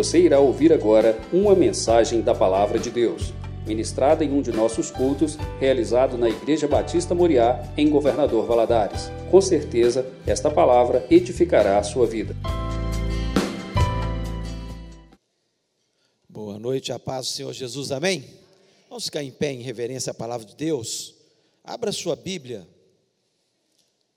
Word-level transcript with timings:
Você 0.00 0.18
irá 0.18 0.40
ouvir 0.40 0.72
agora 0.72 1.20
uma 1.30 1.54
mensagem 1.54 2.22
da 2.22 2.34
Palavra 2.34 2.78
de 2.78 2.90
Deus, 2.90 3.34
ministrada 3.66 4.24
em 4.24 4.32
um 4.32 4.40
de 4.40 4.50
nossos 4.50 4.90
cultos, 4.90 5.36
realizado 5.58 6.16
na 6.16 6.26
Igreja 6.26 6.66
Batista 6.66 7.14
Moriá, 7.14 7.70
em 7.76 7.90
Governador 7.90 8.46
Valadares. 8.46 9.10
Com 9.30 9.42
certeza, 9.42 10.10
esta 10.26 10.50
palavra 10.50 11.06
edificará 11.10 11.76
a 11.76 11.82
sua 11.82 12.06
vida. 12.06 12.34
Boa 16.26 16.58
noite, 16.58 16.92
a 16.92 16.98
paz 16.98 17.26
do 17.26 17.32
Senhor 17.32 17.52
Jesus, 17.52 17.92
amém? 17.92 18.24
Vamos 18.88 19.04
ficar 19.04 19.22
em 19.22 19.30
pé 19.30 19.52
em 19.52 19.60
reverência 19.60 20.12
à 20.12 20.14
palavra 20.14 20.46
de 20.46 20.56
Deus. 20.56 21.14
Abra 21.62 21.92
sua 21.92 22.16
Bíblia 22.16 22.66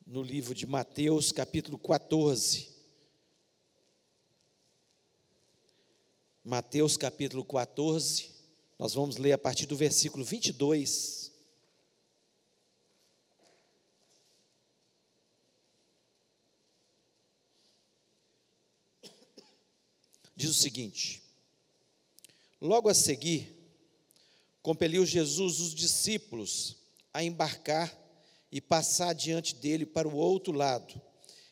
no 0.08 0.24
livro 0.24 0.56
de 0.56 0.66
Mateus, 0.66 1.34
capítulo 1.34 1.78
14. 1.78 2.73
Mateus 6.46 6.98
capítulo 6.98 7.46
14, 7.46 8.30
nós 8.78 8.94
vamos 8.94 9.16
ler 9.16 9.32
a 9.32 9.38
partir 9.38 9.66
do 9.66 9.78
versículo 9.78 10.26
22. 10.26 11.32
Diz 20.36 20.50
o 20.50 20.54
seguinte: 20.54 21.24
Logo 22.60 22.90
a 22.90 22.94
seguir, 22.94 23.56
compeliu 24.62 25.06
Jesus 25.06 25.62
os 25.62 25.74
discípulos 25.74 26.76
a 27.14 27.24
embarcar 27.24 27.98
e 28.52 28.60
passar 28.60 29.14
diante 29.14 29.56
dele 29.56 29.86
para 29.86 30.10
o 30.10 30.16
outro 30.18 30.52
lado, 30.52 31.02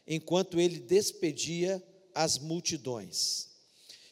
enquanto 0.05 0.59
ele 0.59 0.81
despedia 0.81 1.81
as 2.14 2.38
multidões. 2.38 3.51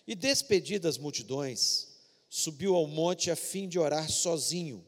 E 0.10 0.16
despedidas 0.16 0.96
as 0.96 0.98
multidões, 0.98 1.88
subiu 2.28 2.74
ao 2.74 2.88
monte 2.88 3.30
a 3.30 3.36
fim 3.36 3.70
de 3.70 3.78
orar 3.78 4.10
sozinho. 4.10 4.84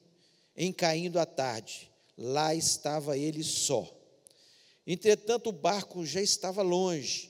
Em 0.56 0.74
caindo 0.74 1.20
a 1.20 1.28
tarde, 1.28 1.92
lá 2.18 2.56
estava 2.56 3.16
ele 3.16 3.44
só. 3.44 3.88
Entretanto, 4.86 5.50
o 5.52 5.54
barco 5.54 6.04
já 6.04 6.20
estava 6.20 6.64
longe, 6.64 7.30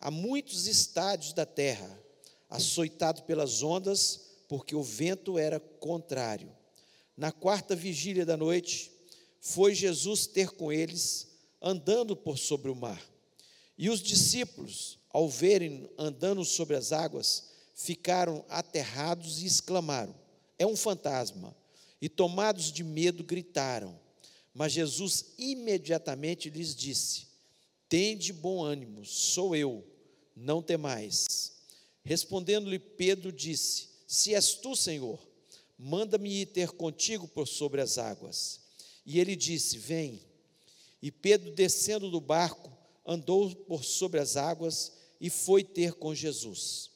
a 0.00 0.10
muitos 0.10 0.66
estádios 0.66 1.32
da 1.32 1.46
terra, 1.46 2.02
açoitado 2.48 3.22
pelas 3.22 3.62
ondas, 3.62 4.22
porque 4.48 4.74
o 4.74 4.82
vento 4.82 5.38
era 5.38 5.60
contrário. 5.60 6.50
Na 7.16 7.30
quarta 7.30 7.76
vigília 7.76 8.26
da 8.26 8.36
noite, 8.36 8.90
foi 9.40 9.72
Jesus 9.72 10.26
ter 10.26 10.50
com 10.50 10.72
eles, 10.72 11.28
andando 11.62 12.16
por 12.16 12.38
sobre 12.38 12.72
o 12.72 12.74
mar. 12.74 13.00
E 13.78 13.88
os 13.88 14.02
discípulos, 14.02 14.98
ao 15.12 15.28
verem 15.28 15.90
andando 15.98 16.44
sobre 16.44 16.76
as 16.76 16.92
águas, 16.92 17.50
ficaram 17.74 18.44
aterrados 18.48 19.42
e 19.42 19.46
exclamaram: 19.46 20.14
É 20.58 20.66
um 20.66 20.76
fantasma. 20.76 21.56
E 22.00 22.08
tomados 22.08 22.72
de 22.72 22.82
medo, 22.82 23.22
gritaram. 23.22 23.98
Mas 24.54 24.72
Jesus 24.72 25.26
imediatamente 25.38 26.48
lhes 26.48 26.74
disse: 26.74 27.26
Tende 27.88 28.32
bom 28.32 28.62
ânimo, 28.62 29.04
sou 29.04 29.54
eu, 29.54 29.84
não 30.34 30.62
temais. 30.62 31.52
Respondendo-lhe 32.04 32.78
Pedro, 32.78 33.32
disse: 33.32 33.88
Se 34.06 34.34
és 34.34 34.54
tu, 34.54 34.74
Senhor, 34.74 35.18
manda-me 35.78 36.42
ir 36.42 36.46
ter 36.46 36.70
contigo 36.70 37.28
por 37.28 37.46
sobre 37.46 37.80
as 37.80 37.98
águas. 37.98 38.60
E 39.04 39.18
ele 39.18 39.36
disse: 39.36 39.76
Vem. 39.78 40.20
E 41.02 41.10
Pedro, 41.10 41.52
descendo 41.52 42.10
do 42.10 42.20
barco, 42.20 42.70
andou 43.06 43.54
por 43.54 43.84
sobre 43.84 44.20
as 44.20 44.36
águas 44.36 44.99
e 45.20 45.28
foi 45.28 45.62
ter 45.62 45.94
com 45.94 46.14
Jesus. 46.14 46.90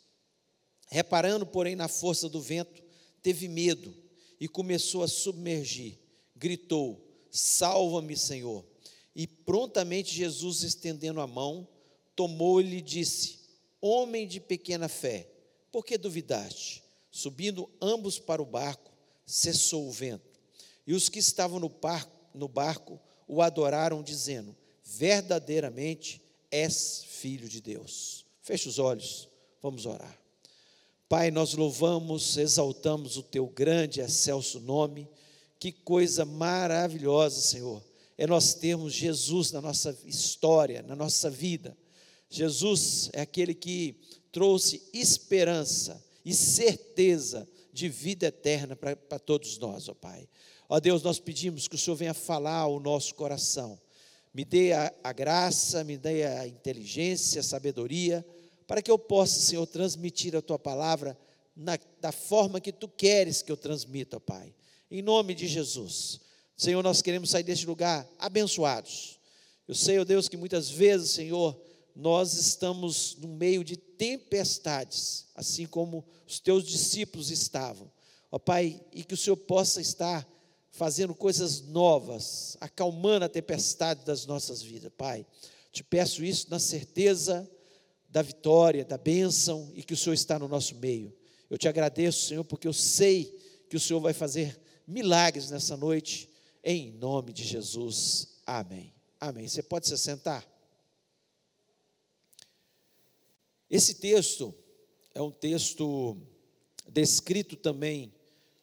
Reparando, 0.88 1.44
porém, 1.44 1.76
na 1.76 1.88
força 1.88 2.28
do 2.28 2.40
vento, 2.40 2.82
teve 3.22 3.48
medo 3.48 3.94
e 4.40 4.48
começou 4.48 5.02
a 5.02 5.08
submergir. 5.08 5.98
Gritou: 6.34 7.04
Salva-me, 7.30 8.16
Senhor. 8.16 8.64
E 9.14 9.26
prontamente 9.26 10.14
Jesus, 10.14 10.62
estendendo 10.62 11.20
a 11.20 11.26
mão, 11.26 11.68
tomou-lhe 12.16 12.78
e 12.78 12.82
disse: 12.82 13.40
Homem 13.80 14.26
de 14.26 14.40
pequena 14.40 14.88
fé, 14.88 15.28
por 15.70 15.84
que 15.84 15.98
duvidaste? 15.98 16.82
Subindo 17.10 17.70
ambos 17.80 18.18
para 18.18 18.42
o 18.42 18.46
barco, 18.46 18.92
cessou 19.26 19.86
o 19.86 19.92
vento. 19.92 20.40
E 20.86 20.94
os 20.94 21.08
que 21.08 21.18
estavam 21.18 21.60
no 21.60 21.68
barco, 21.68 22.18
no 22.34 22.48
barco 22.48 23.00
o 23.26 23.40
adoraram, 23.40 24.02
dizendo: 24.02 24.56
Verdadeiramente 24.84 26.20
és 26.50 27.04
filho 27.04 27.48
de 27.48 27.60
Deus. 27.60 28.23
Feche 28.44 28.68
os 28.68 28.78
olhos, 28.78 29.26
vamos 29.62 29.86
orar. 29.86 30.20
Pai, 31.08 31.30
nós 31.30 31.54
louvamos, 31.54 32.36
exaltamos 32.36 33.16
o 33.16 33.22
teu 33.22 33.46
grande 33.46 34.00
e 34.00 34.04
excelso 34.04 34.60
nome. 34.60 35.08
Que 35.58 35.72
coisa 35.72 36.26
maravilhosa, 36.26 37.40
Senhor, 37.40 37.82
é 38.18 38.26
nós 38.26 38.52
termos 38.52 38.92
Jesus 38.92 39.50
na 39.50 39.62
nossa 39.62 39.98
história, 40.04 40.82
na 40.82 40.94
nossa 40.94 41.30
vida. 41.30 41.74
Jesus 42.28 43.08
é 43.14 43.22
aquele 43.22 43.54
que 43.54 43.98
trouxe 44.30 44.82
esperança 44.92 46.04
e 46.22 46.34
certeza 46.34 47.48
de 47.72 47.88
vida 47.88 48.26
eterna 48.26 48.76
para 48.76 49.18
todos 49.18 49.56
nós, 49.56 49.88
ó 49.88 49.94
Pai. 49.94 50.28
Ó 50.68 50.78
Deus, 50.78 51.02
nós 51.02 51.18
pedimos 51.18 51.66
que 51.66 51.76
o 51.76 51.78
Senhor 51.78 51.96
venha 51.96 52.12
falar 52.12 52.58
ao 52.58 52.78
nosso 52.78 53.14
coração 53.14 53.80
me 54.34 54.44
dê 54.44 54.72
a, 54.72 54.92
a 55.04 55.12
graça, 55.12 55.84
me 55.84 55.96
dê 55.96 56.24
a 56.24 56.46
inteligência, 56.46 57.40
a 57.40 57.44
sabedoria, 57.44 58.26
para 58.66 58.82
que 58.82 58.90
eu 58.90 58.98
possa, 58.98 59.38
Senhor, 59.38 59.64
transmitir 59.66 60.34
a 60.34 60.42
tua 60.42 60.58
palavra 60.58 61.16
na, 61.54 61.78
da 62.00 62.10
forma 62.10 62.60
que 62.60 62.72
tu 62.72 62.88
queres 62.88 63.42
que 63.42 63.52
eu 63.52 63.56
transmita, 63.56 64.18
Pai. 64.18 64.52
Em 64.90 65.00
nome 65.00 65.34
de 65.34 65.46
Jesus. 65.46 66.20
Senhor, 66.56 66.82
nós 66.82 67.00
queremos 67.00 67.30
sair 67.30 67.44
deste 67.44 67.66
lugar 67.66 68.08
abençoados. 68.18 69.20
Eu 69.68 69.74
sei, 69.74 69.98
ó 69.98 70.02
oh 70.02 70.04
Deus, 70.04 70.28
que 70.28 70.36
muitas 70.36 70.68
vezes, 70.68 71.10
Senhor, 71.10 71.56
nós 71.94 72.34
estamos 72.34 73.16
no 73.16 73.28
meio 73.28 73.62
de 73.62 73.76
tempestades, 73.76 75.26
assim 75.34 75.64
como 75.64 76.04
os 76.26 76.40
teus 76.40 76.64
discípulos 76.64 77.30
estavam. 77.30 77.90
Ó 78.32 78.38
Pai, 78.38 78.80
e 78.92 79.04
que 79.04 79.14
o 79.14 79.16
Senhor 79.16 79.36
possa 79.36 79.80
estar 79.80 80.28
fazendo 80.74 81.14
coisas 81.14 81.60
novas, 81.60 82.56
acalmando 82.60 83.24
a 83.24 83.28
tempestade 83.28 84.04
das 84.04 84.26
nossas 84.26 84.60
vidas, 84.60 84.90
Pai. 84.96 85.24
Te 85.70 85.84
peço 85.84 86.24
isso 86.24 86.50
na 86.50 86.58
certeza 86.58 87.48
da 88.08 88.22
vitória, 88.22 88.84
da 88.84 88.98
bênção 88.98 89.70
e 89.74 89.84
que 89.84 89.94
o 89.94 89.96
Senhor 89.96 90.14
está 90.14 90.36
no 90.36 90.48
nosso 90.48 90.74
meio. 90.74 91.16
Eu 91.48 91.56
te 91.56 91.68
agradeço, 91.68 92.26
Senhor, 92.26 92.44
porque 92.44 92.66
eu 92.66 92.72
sei 92.72 93.26
que 93.70 93.76
o 93.76 93.80
Senhor 93.80 94.00
vai 94.00 94.12
fazer 94.12 94.60
milagres 94.84 95.48
nessa 95.48 95.76
noite, 95.76 96.28
em 96.64 96.90
nome 96.90 97.32
de 97.32 97.44
Jesus. 97.44 98.40
Amém. 98.44 98.92
Amém. 99.20 99.46
Você 99.46 99.62
pode 99.62 99.86
se 99.86 99.96
sentar? 99.96 100.44
Esse 103.70 103.94
texto 103.94 104.52
é 105.14 105.22
um 105.22 105.30
texto 105.30 106.16
descrito 106.88 107.54
também 107.54 108.12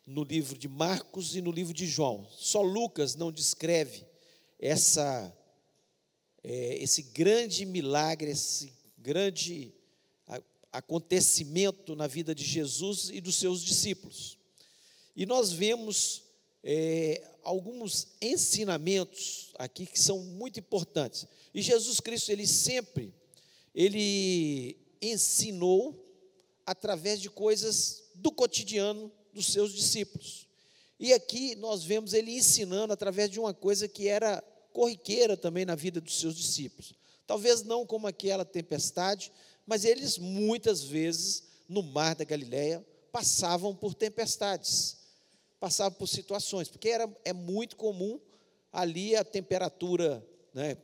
no 0.05 0.23
livro 0.23 0.57
de 0.57 0.67
Marcos 0.67 1.35
e 1.35 1.41
no 1.41 1.51
livro 1.51 1.73
de 1.73 1.85
João. 1.85 2.27
Só 2.29 2.61
Lucas 2.61 3.15
não 3.15 3.31
descreve 3.31 4.05
essa, 4.59 5.35
é, 6.43 6.77
esse 6.81 7.03
grande 7.03 7.65
milagre, 7.65 8.31
esse 8.31 8.73
grande 8.97 9.73
acontecimento 10.71 11.95
na 11.95 12.07
vida 12.07 12.33
de 12.33 12.43
Jesus 12.43 13.09
e 13.11 13.19
dos 13.19 13.35
seus 13.35 13.63
discípulos. 13.63 14.37
E 15.15 15.25
nós 15.25 15.51
vemos 15.51 16.23
é, 16.63 17.21
alguns 17.43 18.07
ensinamentos 18.21 19.51
aqui 19.57 19.85
que 19.85 19.99
são 19.99 20.19
muito 20.19 20.59
importantes. 20.59 21.27
E 21.53 21.61
Jesus 21.61 21.99
Cristo, 21.99 22.31
ele 22.31 22.47
sempre, 22.47 23.13
ele 23.75 24.77
ensinou 25.01 26.07
através 26.65 27.19
de 27.19 27.29
coisas 27.29 28.03
do 28.15 28.31
cotidiano 28.31 29.11
dos 29.33 29.51
seus 29.51 29.73
discípulos. 29.73 30.47
E 30.99 31.13
aqui 31.13 31.55
nós 31.55 31.83
vemos 31.83 32.13
ele 32.13 32.31
ensinando 32.31 32.93
através 32.93 33.29
de 33.29 33.39
uma 33.39 33.53
coisa 33.53 33.87
que 33.87 34.07
era 34.07 34.43
corriqueira 34.71 35.35
também 35.35 35.65
na 35.65 35.75
vida 35.75 35.99
dos 35.99 36.19
seus 36.19 36.35
discípulos. 36.35 36.93
Talvez 37.25 37.63
não 37.63 37.85
como 37.85 38.07
aquela 38.07 38.45
tempestade, 38.45 39.31
mas 39.65 39.85
eles 39.85 40.17
muitas 40.17 40.83
vezes 40.83 41.43
no 41.67 41.81
mar 41.81 42.15
da 42.15 42.23
Galileia 42.23 42.85
passavam 43.11 43.75
por 43.75 43.93
tempestades, 43.93 44.97
passavam 45.59 45.97
por 45.97 46.07
situações, 46.07 46.69
porque 46.69 46.89
era, 46.89 47.09
é 47.23 47.33
muito 47.33 47.75
comum 47.75 48.19
ali 48.71 49.15
a 49.15 49.23
temperatura, 49.23 50.25
né, 50.53 50.77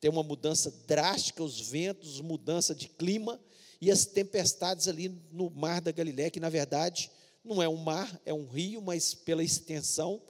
ter 0.00 0.08
uma 0.08 0.22
mudança 0.22 0.70
drástica, 0.86 1.42
os 1.42 1.60
ventos, 1.60 2.20
mudança 2.20 2.74
de 2.74 2.88
clima 2.88 3.40
e 3.80 3.90
as 3.90 4.04
tempestades 4.04 4.86
ali 4.86 5.08
no 5.32 5.50
mar 5.50 5.80
da 5.80 5.92
Galileia, 5.92 6.30
que 6.30 6.40
na 6.40 6.48
verdade 6.48 7.10
não 7.44 7.62
é 7.62 7.68
um 7.68 7.76
mar, 7.76 8.20
é 8.24 8.32
um 8.32 8.46
rio, 8.46 8.80
mas 8.80 9.14
pela 9.14 9.44
extensão 9.44 10.22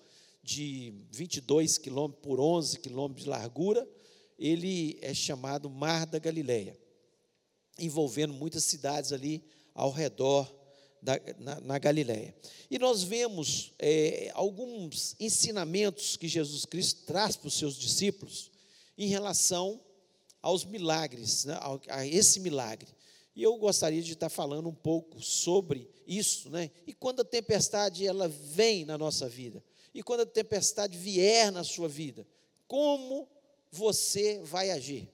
de 0.42 0.92
22 1.10 1.78
quilômetros 1.78 2.22
por 2.22 2.40
11 2.40 2.78
quilômetros 2.80 3.24
de 3.24 3.30
largura, 3.30 3.88
ele 4.38 4.98
é 5.00 5.14
chamado 5.14 5.70
Mar 5.70 6.06
da 6.06 6.18
Galileia, 6.18 6.78
envolvendo 7.78 8.34
muitas 8.34 8.64
cidades 8.64 9.12
ali 9.12 9.44
ao 9.74 9.90
redor 9.90 10.52
da, 11.00 11.20
na, 11.38 11.60
na 11.60 11.78
Galiléia. 11.78 12.34
E 12.70 12.78
nós 12.78 13.02
vemos 13.02 13.72
é, 13.78 14.30
alguns 14.34 15.14
ensinamentos 15.20 16.16
que 16.16 16.26
Jesus 16.26 16.64
Cristo 16.64 17.04
traz 17.04 17.36
para 17.36 17.48
os 17.48 17.58
seus 17.58 17.76
discípulos 17.76 18.50
em 18.96 19.08
relação 19.08 19.80
aos 20.42 20.64
milagres, 20.64 21.44
né, 21.44 21.54
a, 21.54 22.00
a 22.00 22.06
esse 22.06 22.40
milagre. 22.40 22.88
E 23.34 23.42
eu 23.42 23.56
gostaria 23.56 24.02
de 24.02 24.12
estar 24.12 24.28
falando 24.28 24.68
um 24.68 24.74
pouco 24.74 25.20
sobre 25.20 25.90
isso, 26.06 26.48
né? 26.50 26.70
E 26.86 26.92
quando 26.92 27.20
a 27.20 27.24
tempestade 27.24 28.06
ela 28.06 28.28
vem 28.28 28.84
na 28.84 28.96
nossa 28.96 29.28
vida, 29.28 29.62
e 29.92 30.02
quando 30.02 30.20
a 30.20 30.26
tempestade 30.26 30.96
vier 30.96 31.50
na 31.50 31.64
sua 31.64 31.88
vida, 31.88 32.26
como 32.66 33.28
você 33.70 34.40
vai 34.42 34.70
agir? 34.70 35.10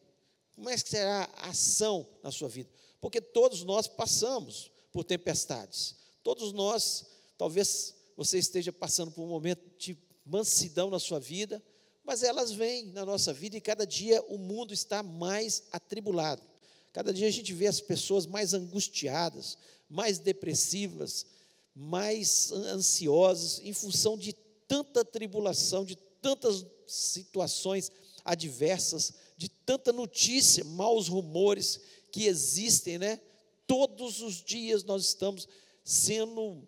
Como 0.55 0.69
é 0.69 0.77
que 0.77 0.89
será 0.89 1.31
a 1.37 1.49
ação 1.49 2.07
na 2.23 2.31
sua 2.31 2.49
vida? 2.49 2.69
Porque 3.01 3.21
todos 3.21 3.65
nós 3.65 3.89
passamos 3.89 4.71
por 4.93 5.05
tempestades. 5.05 5.97
Todos 6.23 6.53
nós, 6.53 7.07
talvez 7.39 7.95
você 8.17 8.39
esteja 8.39 8.71
passando 8.71 9.11
por 9.11 9.23
um 9.23 9.29
momento 9.29 9.63
de 9.79 9.97
mansidão 10.25 10.91
na 10.91 10.99
sua 10.99 11.19
vida, 11.19 11.63
mas 12.05 12.23
elas 12.23 12.53
vêm 12.53 12.87
na 12.93 13.07
nossa 13.07 13.33
vida 13.33 13.57
e 13.57 13.61
cada 13.61 13.87
dia 13.87 14.23
o 14.29 14.37
mundo 14.37 14.75
está 14.75 15.03
mais 15.03 15.65
atribulado. 15.73 16.43
Cada 16.93 17.13
dia 17.13 17.29
a 17.29 17.31
gente 17.31 17.53
vê 17.53 17.67
as 17.67 17.81
pessoas 17.81 18.27
mais 18.27 18.55
angustiadas, 18.55 19.57
mais 19.89 20.19
depressivas, 20.19 21.27
mais 21.75 22.51
ansiosas, 22.53 23.61
em 23.65 23.73
função 23.73 24.17
de 24.17 24.33
tanta 24.67 25.05
tribulação, 25.05 25.85
de 25.85 25.97
tantas 26.21 26.67
situações 26.87 27.91
adversas, 28.25 29.15
de 29.37 29.49
tanta 29.49 29.93
notícia, 29.93 30.65
maus 30.65 31.09
rumores 31.09 31.81
que 32.11 32.27
existem, 32.27 32.99
né? 32.99 33.21
Todos 33.67 34.21
os 34.21 34.43
dias 34.43 34.83
nós 34.83 35.05
estamos 35.07 35.49
sendo 35.85 36.67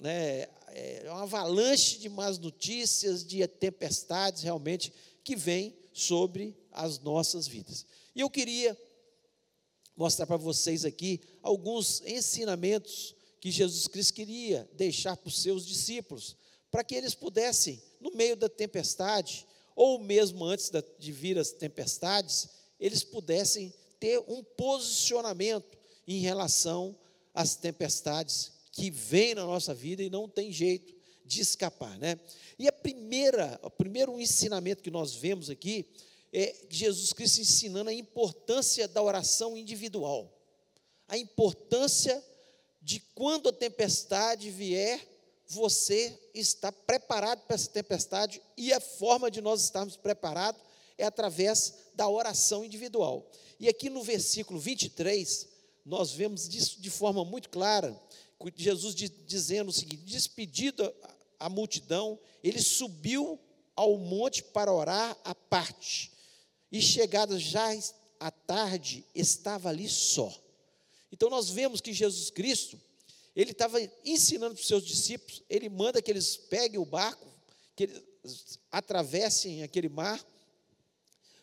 né, 0.00 0.48
é 0.68 1.04
uma 1.06 1.22
avalanche 1.22 1.98
de 1.98 2.08
más 2.08 2.38
notícias, 2.38 3.24
de 3.24 3.46
tempestades 3.46 4.42
realmente 4.42 4.92
que 5.24 5.34
vem 5.34 5.74
sobre 5.92 6.56
as 6.70 6.98
nossas 7.00 7.46
vidas. 7.46 7.84
E 8.14 8.20
eu 8.20 8.30
queria 8.30 8.76
mostrar 9.98 10.26
para 10.26 10.36
vocês 10.36 10.84
aqui 10.84 11.20
alguns 11.42 12.00
ensinamentos 12.02 13.16
que 13.40 13.50
Jesus 13.50 13.88
Cristo 13.88 14.14
queria 14.14 14.68
deixar 14.74 15.16
para 15.16 15.26
os 15.26 15.42
seus 15.42 15.66
discípulos, 15.66 16.36
para 16.70 16.84
que 16.84 16.94
eles 16.94 17.16
pudessem, 17.16 17.82
no 18.00 18.12
meio 18.12 18.36
da 18.36 18.48
tempestade, 18.48 19.44
ou 19.74 19.98
mesmo 19.98 20.44
antes 20.44 20.70
de 21.00 21.10
vir 21.10 21.36
as 21.36 21.50
tempestades, 21.50 22.48
eles 22.78 23.02
pudessem 23.02 23.74
ter 23.98 24.20
um 24.28 24.44
posicionamento 24.44 25.76
em 26.06 26.20
relação 26.20 26.96
às 27.34 27.56
tempestades 27.56 28.52
que 28.70 28.92
vêm 28.92 29.34
na 29.34 29.44
nossa 29.44 29.74
vida 29.74 30.00
e 30.00 30.08
não 30.08 30.28
tem 30.28 30.52
jeito 30.52 30.94
de 31.24 31.40
escapar, 31.40 31.98
né? 31.98 32.20
E 32.56 32.68
a 32.68 32.72
primeira, 32.72 33.58
o 33.64 33.70
primeiro 33.70 34.20
ensinamento 34.20 34.82
que 34.82 34.92
nós 34.92 35.16
vemos 35.16 35.50
aqui 35.50 35.86
é 36.32 36.54
Jesus 36.68 37.12
Cristo 37.12 37.40
ensinando 37.40 37.90
a 37.90 37.94
importância 37.94 38.86
da 38.86 39.02
oração 39.02 39.56
individual. 39.56 40.32
A 41.06 41.16
importância 41.16 42.22
de 42.82 43.00
quando 43.14 43.48
a 43.48 43.52
tempestade 43.52 44.50
vier, 44.50 45.06
você 45.46 46.18
está 46.34 46.70
preparado 46.70 47.40
para 47.46 47.54
essa 47.54 47.70
tempestade 47.70 48.42
e 48.56 48.72
a 48.72 48.80
forma 48.80 49.30
de 49.30 49.40
nós 49.40 49.62
estarmos 49.62 49.96
preparados 49.96 50.60
é 50.98 51.04
através 51.04 51.74
da 51.94 52.08
oração 52.08 52.64
individual. 52.64 53.30
E 53.58 53.68
aqui 53.68 53.88
no 53.88 54.02
versículo 54.02 54.60
23, 54.60 55.48
nós 55.84 56.12
vemos 56.12 56.46
isso 56.54 56.80
de 56.80 56.90
forma 56.90 57.24
muito 57.24 57.48
clara, 57.48 57.98
Jesus 58.56 58.94
dizendo 58.94 59.68
o 59.68 59.72
seguinte: 59.72 60.04
despedido 60.04 60.94
a 61.40 61.48
multidão, 61.48 62.18
ele 62.42 62.60
subiu 62.60 63.38
ao 63.74 63.96
monte 63.96 64.42
para 64.42 64.72
orar 64.72 65.16
à 65.24 65.34
parte. 65.34 66.12
E 66.70 66.80
chegada 66.80 67.38
já 67.38 67.68
à 68.20 68.30
tarde, 68.30 69.04
estava 69.14 69.68
ali 69.68 69.88
só. 69.88 70.32
Então 71.10 71.30
nós 71.30 71.48
vemos 71.48 71.80
que 71.80 71.92
Jesus 71.92 72.30
Cristo, 72.30 72.80
ele 73.34 73.52
estava 73.52 73.80
ensinando 74.04 74.54
para 74.54 74.60
os 74.60 74.66
seus 74.66 74.84
discípulos, 74.84 75.42
ele 75.48 75.68
manda 75.68 76.02
que 76.02 76.10
eles 76.10 76.36
peguem 76.36 76.78
o 76.78 76.84
barco, 76.84 77.26
que 77.74 77.84
eles 77.84 78.58
atravessem 78.70 79.62
aquele 79.62 79.88
mar, 79.88 80.22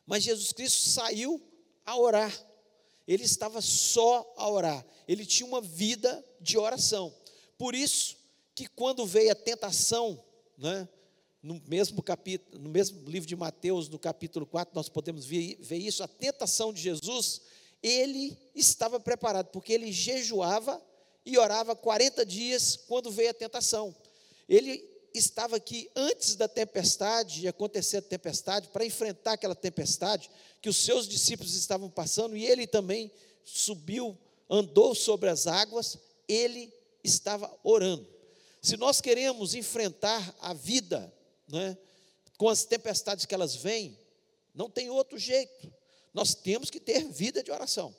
mas 0.06 0.24
Jesus 0.24 0.52
Cristo 0.52 0.90
saiu 0.90 1.42
a 1.86 1.98
orar. 1.98 2.32
Ele 3.08 3.24
estava 3.24 3.62
só 3.62 4.34
a 4.36 4.50
orar. 4.50 4.86
Ele 5.08 5.26
tinha 5.26 5.48
uma 5.48 5.62
vida 5.62 6.24
de 6.42 6.58
oração. 6.58 7.14
Por 7.58 7.74
isso 7.74 8.18
que 8.54 8.68
quando 8.68 9.06
veio 9.06 9.32
a 9.32 9.36
tentação, 9.36 10.24
né, 10.58 10.88
no 11.46 11.62
mesmo 11.68 12.02
capítulo, 12.02 12.60
no 12.60 12.70
mesmo 12.70 13.08
livro 13.08 13.30
de 13.30 13.36
Mateus, 13.36 13.88
no 13.88 14.00
capítulo 14.00 14.48
4, 14.48 14.74
nós 14.74 14.90
podemos 14.90 15.26
ver, 15.26 15.56
ver 15.60 15.78
isso, 15.78 16.02
a 16.02 16.08
tentação 16.08 16.74
de 16.74 16.82
Jesus, 16.82 17.40
ele 17.84 18.36
estava 18.56 19.00
preparado, 19.00 19.50
porque 19.52 19.72
ele 19.72 19.92
jejuava 19.92 20.82
e 21.24 21.38
orava 21.38 21.76
40 21.76 22.26
dias 22.26 22.76
quando 22.76 23.12
veio 23.12 23.30
a 23.30 23.34
tentação. 23.34 23.96
Ele 24.50 24.90
estava 25.14 25.58
aqui 25.58 25.88
antes 25.96 26.36
da 26.36 26.48
tempestade, 26.48 27.42
de 27.42 27.48
acontecer 27.48 27.98
a 27.98 28.02
tempestade, 28.02 28.70
para 28.70 28.84
enfrentar 28.84 29.34
aquela 29.34 29.54
tempestade 29.54 30.32
que 30.64 30.70
os 30.70 30.78
seus 30.78 31.08
discípulos 31.08 31.54
estavam 31.54 31.92
passando, 31.92 32.36
e 32.36 32.44
ele 32.44 32.66
também 32.66 33.12
subiu, 33.44 34.18
andou 34.50 34.96
sobre 34.96 35.30
as 35.30 35.46
águas, 35.46 36.00
ele 36.28 36.74
estava 37.04 37.56
orando. 37.64 38.08
Se 38.64 38.76
nós 38.78 39.00
queremos 39.00 39.54
enfrentar 39.54 40.36
a 40.42 40.52
vida 40.52 41.14
né, 41.48 41.78
com 42.38 42.50
as 42.50 42.66
tempestades 42.66 43.26
que 43.26 43.34
elas 43.34 43.56
vêm, 43.56 43.98
não 44.54 44.70
tem 44.70 44.90
outro 44.90 45.18
jeito. 45.18 45.72
Nós 46.14 46.34
temos 46.34 46.70
que 46.70 46.80
ter 46.80 47.04
vida 47.06 47.44
de 47.44 47.52
oração. 47.52 47.96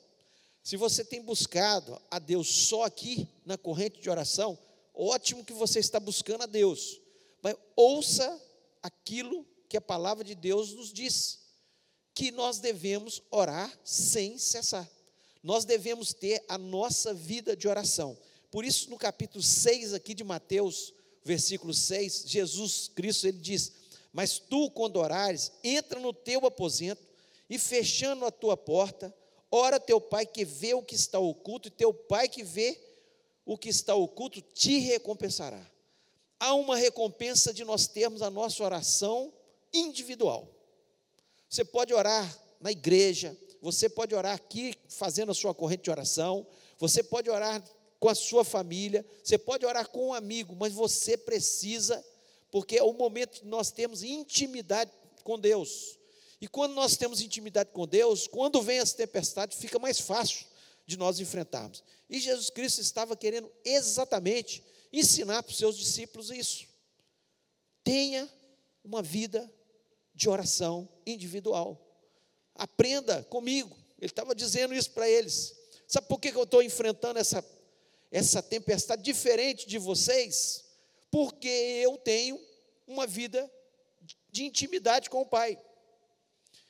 Se 0.63 0.75
você 0.75 1.03
tem 1.05 1.21
buscado 1.21 2.01
a 2.11 2.19
Deus 2.19 2.47
só 2.47 2.83
aqui 2.83 3.27
na 3.45 3.57
corrente 3.57 4.01
de 4.01 4.09
oração, 4.09 4.57
ótimo 4.93 5.45
que 5.45 5.53
você 5.53 5.79
está 5.79 5.99
buscando 5.99 6.43
a 6.43 6.47
Deus. 6.47 6.99
Mas 7.41 7.55
ouça 7.75 8.41
aquilo 8.81 9.45
que 9.69 9.77
a 9.77 9.81
palavra 9.81 10.23
de 10.23 10.35
Deus 10.35 10.73
nos 10.73 10.91
diz, 10.91 11.39
que 12.13 12.31
nós 12.31 12.59
devemos 12.59 13.21
orar 13.29 13.71
sem 13.83 14.37
cessar. 14.37 14.89
Nós 15.43 15.63
devemos 15.63 16.13
ter 16.13 16.43
a 16.49 16.57
nossa 16.57 17.13
vida 17.13 17.55
de 17.55 17.67
oração. 17.67 18.17
Por 18.49 18.65
isso, 18.65 18.89
no 18.89 18.97
capítulo 18.97 19.43
6 19.43 19.93
aqui 19.93 20.13
de 20.13 20.23
Mateus, 20.23 20.93
versículo 21.27 21.73
6, 21.73 22.23
Jesus 22.25 22.89
Cristo, 22.95 23.27
ele 23.27 23.37
diz: 23.37 23.73
Mas 24.13 24.39
tu, 24.39 24.71
quando 24.71 24.97
orares, 24.97 25.51
entra 25.63 25.99
no 25.99 26.13
teu 26.13 26.45
aposento 26.45 27.01
e 27.49 27.59
fechando 27.59 28.25
a 28.25 28.31
tua 28.31 28.55
porta, 28.57 29.13
ora 29.51 29.79
teu 29.79 29.99
pai 30.01 30.25
que 30.25 30.45
vê 30.45 30.73
o 30.73 30.81
que 30.81 30.95
está 30.95 31.19
oculto, 31.19 31.67
e 31.67 31.71
teu 31.71 31.93
pai 31.93 32.27
que 32.27 32.43
vê 32.43 32.79
o 33.45 33.57
que 33.57 33.69
está 33.69 33.93
oculto 33.93 34.41
te 34.41 34.79
recompensará. 34.79 35.63
Há 36.39 36.53
uma 36.53 36.77
recompensa 36.77 37.53
de 37.53 37.63
nós 37.63 37.87
termos 37.87 38.21
a 38.21 38.29
nossa 38.29 38.63
oração 38.63 39.33
individual. 39.73 40.47
Você 41.49 41.63
pode 41.63 41.93
orar 41.93 42.37
na 42.59 42.71
igreja, 42.71 43.35
você 43.61 43.89
pode 43.89 44.13
orar 44.13 44.35
aqui 44.35 44.75
fazendo 44.87 45.31
a 45.31 45.35
sua 45.35 45.53
corrente 45.53 45.83
de 45.83 45.91
oração, 45.91 46.45
você 46.77 47.01
pode 47.01 47.29
orar 47.29 47.63
com 47.99 48.09
a 48.09 48.15
sua 48.15 48.43
família, 48.43 49.05
você 49.23 49.37
pode 49.37 49.65
orar 49.65 49.89
com 49.89 50.07
um 50.07 50.13
amigo, 50.13 50.55
mas 50.55 50.73
você 50.73 51.17
precisa, 51.17 52.03
porque 52.51 52.77
é 52.77 52.83
o 52.83 52.93
momento 52.93 53.41
que 53.41 53.45
nós 53.45 53.71
temos 53.71 54.03
intimidade 54.03 54.91
com 55.23 55.39
Deus. 55.39 55.97
E 56.39 56.47
quando 56.47 56.73
nós 56.73 56.95
temos 56.95 57.21
intimidade 57.21 57.71
com 57.71 57.87
Deus, 57.87 58.27
quando 58.27 58.61
vem 58.61 58.79
as 58.79 58.93
tempestades, 58.93 59.57
fica 59.57 59.79
mais 59.79 59.99
fácil 59.99 60.45
de 60.85 60.95
nós 60.97 61.19
enfrentarmos. 61.19 61.83
E 62.09 62.19
Jesus 62.19 62.49
Cristo 62.49 62.79
estava 62.79 63.17
querendo 63.17 63.51
exatamente 63.65 64.63
ensinar 64.93 65.43
para 65.43 65.51
os 65.51 65.57
seus 65.57 65.77
discípulos 65.77 66.29
isso. 66.29 66.65
Tenha 67.83 68.29
uma 68.83 69.01
vida 69.01 69.51
de 70.13 70.29
oração 70.29 70.87
individual. 71.05 71.79
Aprenda 72.55 73.23
comigo. 73.23 73.75
Ele 73.99 74.11
estava 74.11 74.35
dizendo 74.35 74.73
isso 74.73 74.91
para 74.91 75.09
eles. 75.09 75.55
Sabe 75.87 76.07
por 76.07 76.19
que 76.19 76.29
eu 76.29 76.43
estou 76.43 76.61
enfrentando 76.61 77.19
essa 77.19 77.41
essa 78.11 78.41
tempestade 78.41 79.01
diferente 79.01 79.67
de 79.67 79.77
vocês, 79.77 80.65
porque 81.11 81.47
eu 81.47 81.97
tenho 81.97 82.39
uma 82.85 83.05
vida 83.05 83.51
de 84.29 84.45
intimidade 84.45 85.09
com 85.09 85.21
o 85.21 85.25
Pai. 85.25 85.59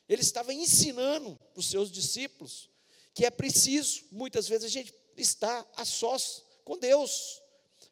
Ele 0.08 0.22
estava 0.22 0.54
ensinando 0.54 1.36
para 1.54 1.60
os 1.60 1.70
seus 1.70 1.92
discípulos 1.92 2.70
que 3.14 3.26
é 3.26 3.32
preciso, 3.32 4.06
muitas 4.12 4.48
vezes, 4.48 4.66
a 4.66 4.70
gente 4.70 4.94
estar 5.18 5.68
a 5.76 5.84
sós 5.84 6.44
com 6.64 6.78
Deus, 6.78 7.42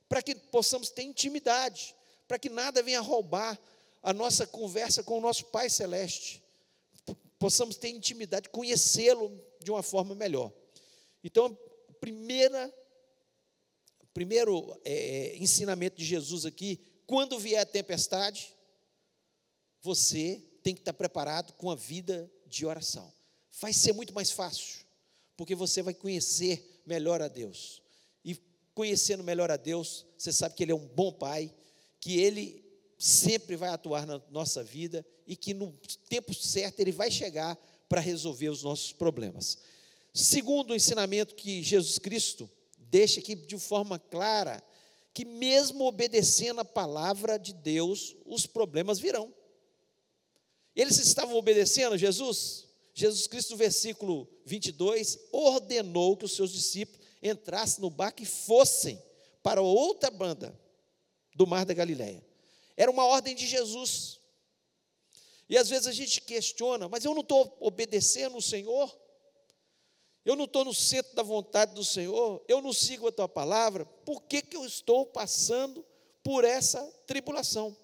para 0.07 0.21
que 0.21 0.35
possamos 0.35 0.91
ter 0.91 1.01
intimidade, 1.01 1.95
para 2.27 2.37
que 2.37 2.47
nada 2.47 2.83
venha 2.83 3.01
roubar 3.01 3.59
a 4.03 4.13
nossa 4.13 4.45
conversa 4.45 5.01
com 5.01 5.17
o 5.17 5.21
nosso 5.21 5.45
Pai 5.45 5.67
Celeste, 5.67 6.43
possamos 7.39 7.75
ter 7.75 7.89
intimidade, 7.89 8.49
conhecê-lo 8.49 9.43
de 9.63 9.71
uma 9.71 9.81
forma 9.81 10.13
melhor. 10.13 10.53
Então, 11.23 11.57
a 11.89 11.93
primeira 11.93 12.71
primeiro 14.15 14.79
é, 14.85 15.35
ensinamento 15.37 15.97
de 15.97 16.05
Jesus 16.05 16.45
aqui: 16.45 16.79
quando 17.05 17.37
vier 17.37 17.61
a 17.61 17.65
tempestade, 17.65 18.55
você 19.81 20.41
tem 20.63 20.73
que 20.73 20.81
estar 20.81 20.93
preparado 20.93 21.53
com 21.53 21.69
a 21.69 21.75
vida 21.75 22.31
de 22.47 22.65
oração. 22.65 23.13
Vai 23.59 23.73
ser 23.73 23.93
muito 23.93 24.13
mais 24.13 24.31
fácil, 24.31 24.85
porque 25.37 25.53
você 25.53 25.81
vai 25.83 25.93
conhecer 25.93 26.81
melhor 26.87 27.21
a 27.21 27.27
Deus. 27.27 27.83
E 28.23 28.39
conhecendo 28.73 29.23
melhor 29.23 29.51
a 29.51 29.57
Deus, 29.57 30.05
você 30.17 30.31
sabe 30.31 30.55
que 30.55 30.63
Ele 30.63 30.71
é 30.71 30.75
um 30.75 30.87
bom 30.87 31.11
Pai, 31.11 31.53
que 31.99 32.17
Ele 32.17 32.63
sempre 32.97 33.57
vai 33.57 33.69
atuar 33.69 34.07
na 34.07 34.21
nossa 34.29 34.63
vida 34.63 35.05
e 35.27 35.35
que 35.35 35.53
no 35.53 35.73
tempo 36.07 36.33
certo 36.33 36.79
Ele 36.79 36.91
vai 36.91 37.11
chegar 37.11 37.55
para 37.89 37.99
resolver 37.99 38.47
os 38.47 38.63
nossos 38.63 38.93
problemas. 38.93 39.57
Segundo 40.13 40.71
o 40.71 40.75
ensinamento 40.75 41.35
que 41.35 41.61
Jesus 41.61 41.99
Cristo 41.99 42.49
deixa 42.95 43.19
aqui 43.19 43.35
de 43.35 43.59
forma 43.59 43.99
clara, 43.99 44.63
que 45.13 45.25
mesmo 45.25 45.83
obedecendo 45.83 46.61
a 46.61 46.65
palavra 46.65 47.37
de 47.37 47.53
Deus, 47.53 48.15
os 48.25 48.47
problemas 48.47 48.99
virão. 48.99 49.33
Eles 50.73 50.97
estavam 50.97 51.35
obedecendo 51.35 51.95
a 51.95 51.97
Jesus? 51.97 52.69
Jesus 52.93 53.27
Cristo, 53.27 53.51
no 53.51 53.57
versículo 53.57 54.29
22, 54.45 55.19
ordenou 55.33 56.15
que 56.15 56.23
os 56.23 56.37
seus 56.37 56.53
discípulos 56.53 57.05
entrassem 57.21 57.81
no 57.81 57.89
barco 57.89 58.23
e 58.23 58.25
fossem 58.25 58.97
para 59.43 59.61
outra 59.61 60.09
banda 60.09 60.57
do 61.35 61.45
mar 61.45 61.65
da 61.65 61.73
Galileia. 61.73 62.25
Era 62.77 62.89
uma 62.89 63.05
ordem 63.05 63.35
de 63.35 63.45
Jesus. 63.45 64.21
E 65.49 65.57
às 65.57 65.67
vezes 65.67 65.87
a 65.87 65.91
gente 65.91 66.21
questiona, 66.21 66.87
mas 66.87 67.03
eu 67.03 67.13
não 67.13 67.21
estou 67.21 67.57
obedecendo 67.59 68.37
o 68.37 68.41
Senhor? 68.41 68.89
Eu 70.25 70.35
não 70.35 70.45
estou 70.45 70.65
no 70.65 70.73
centro 70.73 71.15
da 71.15 71.21
vontade 71.21 71.75
do 71.75 71.85
Senhor? 71.85 72.43
Eu 72.47 72.59
não 72.59 72.73
sigo 72.73 73.07
a 73.07 73.11
tua 73.11 73.29
palavra? 73.29 73.85
Por 73.85 74.23
que, 74.23 74.41
que 74.41 74.57
eu 74.57 74.65
estou 74.65 75.05
passando 75.05 75.85
por 76.23 76.43
essa 76.43 76.81
tribulação? 77.05 77.77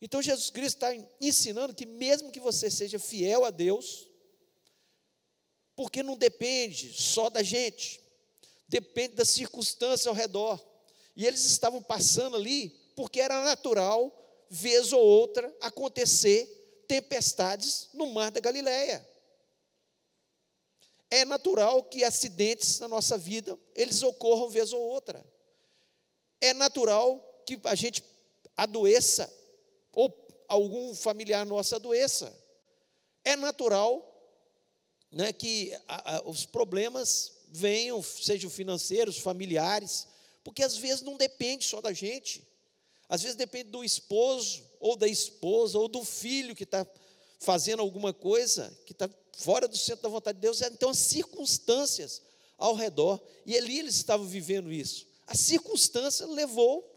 Então 0.00 0.20
Jesus 0.20 0.50
Cristo 0.50 0.76
está 0.76 0.94
ensinando 1.20 1.74
que 1.74 1.86
mesmo 1.86 2.30
que 2.30 2.38
você 2.38 2.70
seja 2.70 2.98
fiel 2.98 3.46
a 3.46 3.50
Deus, 3.50 4.06
porque 5.74 6.02
não 6.02 6.18
depende 6.18 6.92
só 6.92 7.30
da 7.30 7.42
gente, 7.42 7.98
depende 8.68 9.14
das 9.14 9.30
circunstâncias 9.30 10.06
ao 10.06 10.14
redor. 10.14 10.62
E 11.16 11.26
eles 11.26 11.44
estavam 11.46 11.82
passando 11.82 12.36
ali 12.36 12.68
porque 12.94 13.20
era 13.20 13.42
natural, 13.42 14.12
vez 14.50 14.92
ou 14.92 15.00
outra, 15.00 15.54
acontecer 15.62 16.84
tempestades 16.86 17.88
no 17.94 18.12
mar 18.12 18.30
da 18.30 18.40
Galileia. 18.40 19.15
É 21.10 21.24
natural 21.24 21.84
que 21.84 22.02
acidentes 22.02 22.80
na 22.80 22.88
nossa 22.88 23.16
vida, 23.16 23.58
eles 23.74 24.02
ocorram 24.02 24.48
vez 24.48 24.72
ou 24.72 24.80
outra. 24.80 25.24
É 26.40 26.52
natural 26.52 27.18
que 27.46 27.58
a 27.64 27.74
gente 27.74 28.02
adoeça 28.56 29.32
ou 29.92 30.12
algum 30.48 30.94
familiar 30.94 31.46
nosso 31.46 31.74
adoeça. 31.74 32.36
É 33.24 33.36
natural 33.36 34.12
né, 35.10 35.32
que 35.32 35.72
a, 35.86 36.16
a, 36.16 36.28
os 36.28 36.44
problemas 36.44 37.32
venham, 37.48 38.02
sejam 38.02 38.50
financeiros, 38.50 39.18
familiares, 39.18 40.06
porque 40.44 40.62
às 40.62 40.76
vezes 40.76 41.02
não 41.02 41.16
depende 41.16 41.64
só 41.64 41.80
da 41.80 41.92
gente. 41.92 42.46
Às 43.08 43.22
vezes 43.22 43.36
depende 43.36 43.70
do 43.70 43.84
esposo, 43.84 44.64
ou 44.80 44.96
da 44.96 45.06
esposa, 45.06 45.78
ou 45.78 45.88
do 45.88 46.04
filho 46.04 46.54
que 46.54 46.64
está 46.64 46.86
fazendo 47.38 47.80
alguma 47.80 48.12
coisa, 48.12 48.76
que 48.86 48.92
está 48.92 49.08
fora 49.36 49.68
do 49.68 49.76
centro 49.76 50.02
da 50.02 50.08
vontade 50.08 50.36
de 50.36 50.42
Deus. 50.42 50.62
Então, 50.62 50.90
as 50.90 50.98
circunstâncias 50.98 52.22
ao 52.56 52.74
redor, 52.74 53.20
e 53.44 53.56
ali 53.56 53.78
eles 53.78 53.96
estavam 53.96 54.26
vivendo 54.26 54.72
isso. 54.72 55.06
A 55.26 55.34
circunstância 55.34 56.26
levou 56.26 56.92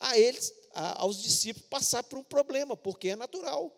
a 0.00 0.18
eles 0.18 0.52
a, 0.72 1.02
aos 1.02 1.22
discípulos 1.22 1.68
passar 1.68 2.02
por 2.04 2.18
um 2.18 2.24
problema, 2.24 2.76
porque 2.76 3.10
é 3.10 3.16
natural 3.16 3.74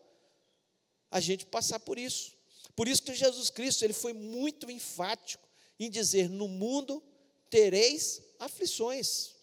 a 1.11 1.19
gente 1.19 1.47
passar 1.47 1.81
por 1.81 1.99
isso. 1.99 2.33
Por 2.77 2.87
isso 2.87 3.03
que 3.03 3.15
Jesus 3.15 3.51
Cristo 3.51 3.85
ele 3.85 3.93
foi 3.93 4.13
muito 4.13 4.71
enfático 4.71 5.47
em 5.79 5.91
dizer: 5.91 6.29
no 6.29 6.47
mundo 6.47 7.03
tereis 7.49 8.23
aflições, 8.39 9.35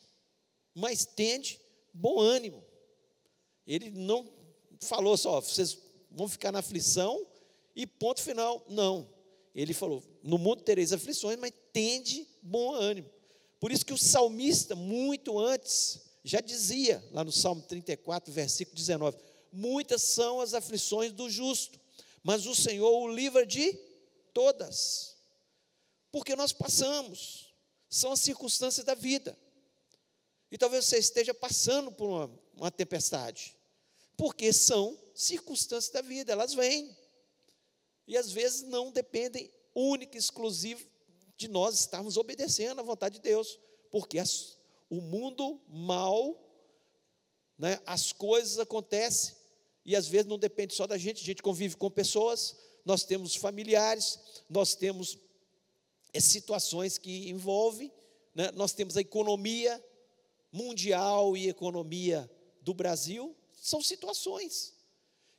mas 0.73 1.05
tende 1.05 1.59
bom 1.93 2.19
ânimo. 2.19 2.63
Ele 3.65 3.89
não 3.89 4.31
falou 4.79 5.17
só, 5.17 5.41
vocês 5.41 5.77
vão 6.17 6.27
ficar 6.27 6.51
na 6.51 6.59
aflição 6.59 7.25
e 7.75 7.85
ponto 7.85 8.21
final. 8.21 8.65
Não. 8.67 9.07
Ele 9.53 9.73
falou: 9.73 10.03
no 10.23 10.37
mundo 10.37 10.63
tereis 10.63 10.91
aflições, 10.91 11.37
mas 11.37 11.53
tende 11.71 12.27
bom 12.41 12.73
ânimo. 12.73 13.09
Por 13.59 13.71
isso 13.71 13.85
que 13.85 13.93
o 13.93 13.97
salmista, 13.97 14.75
muito 14.75 15.37
antes, 15.39 16.01
já 16.23 16.41
dizia, 16.41 17.03
lá 17.11 17.23
no 17.23 17.31
Salmo 17.31 17.61
34, 17.61 18.33
versículo 18.33 18.75
19: 18.75 19.17
Muitas 19.53 20.01
são 20.01 20.41
as 20.41 20.55
aflições 20.55 21.11
do 21.11 21.29
justo, 21.29 21.79
mas 22.23 22.47
o 22.47 22.55
Senhor 22.55 22.89
o 22.89 23.07
livra 23.07 23.45
de 23.45 23.73
todas. 24.33 25.15
Porque 26.11 26.35
nós 26.35 26.51
passamos, 26.51 27.53
são 27.89 28.11
as 28.11 28.19
circunstâncias 28.19 28.85
da 28.85 28.95
vida. 28.95 29.37
E 30.51 30.57
talvez 30.57 30.85
você 30.85 30.97
esteja 30.97 31.33
passando 31.33 31.91
por 31.91 32.07
uma, 32.07 32.39
uma 32.55 32.71
tempestade, 32.71 33.55
porque 34.15 34.51
são 34.51 34.97
circunstâncias 35.17 35.91
da 35.91 36.01
vida, 36.01 36.31
elas 36.31 36.53
vêm. 36.53 36.95
E 38.07 38.15
às 38.15 38.31
vezes 38.31 38.61
não 38.61 38.91
dependem 38.91 39.51
única 39.73 40.15
e 40.15 40.19
exclusivo 40.19 40.87
de 41.35 41.47
nós 41.47 41.79
estarmos 41.79 42.17
obedecendo 42.17 42.79
à 42.79 42.83
vontade 42.83 43.15
de 43.15 43.21
Deus, 43.21 43.59
porque 43.91 44.19
as, 44.19 44.57
o 44.89 45.01
mundo 45.01 45.59
mal, 45.67 46.39
né, 47.57 47.81
as 47.85 48.11
coisas 48.11 48.59
acontecem, 48.59 49.35
e 49.83 49.95
às 49.95 50.07
vezes 50.07 50.27
não 50.27 50.37
depende 50.37 50.75
só 50.75 50.85
da 50.85 50.97
gente, 50.97 51.21
a 51.21 51.25
gente 51.25 51.41
convive 51.41 51.75
com 51.75 51.89
pessoas, 51.89 52.55
nós 52.85 53.03
temos 53.03 53.35
familiares, 53.35 54.19
nós 54.47 54.75
temos 54.75 55.17
é, 56.13 56.19
situações 56.19 56.97
que 56.97 57.29
envolvem, 57.29 57.91
né, 58.35 58.51
nós 58.51 58.73
temos 58.73 58.95
a 58.97 59.01
economia 59.01 59.83
mundial 60.51 61.35
e 61.35 61.49
economia 61.49 62.29
do 62.61 62.73
Brasil, 62.73 63.35
são 63.59 63.81
situações 63.81 64.76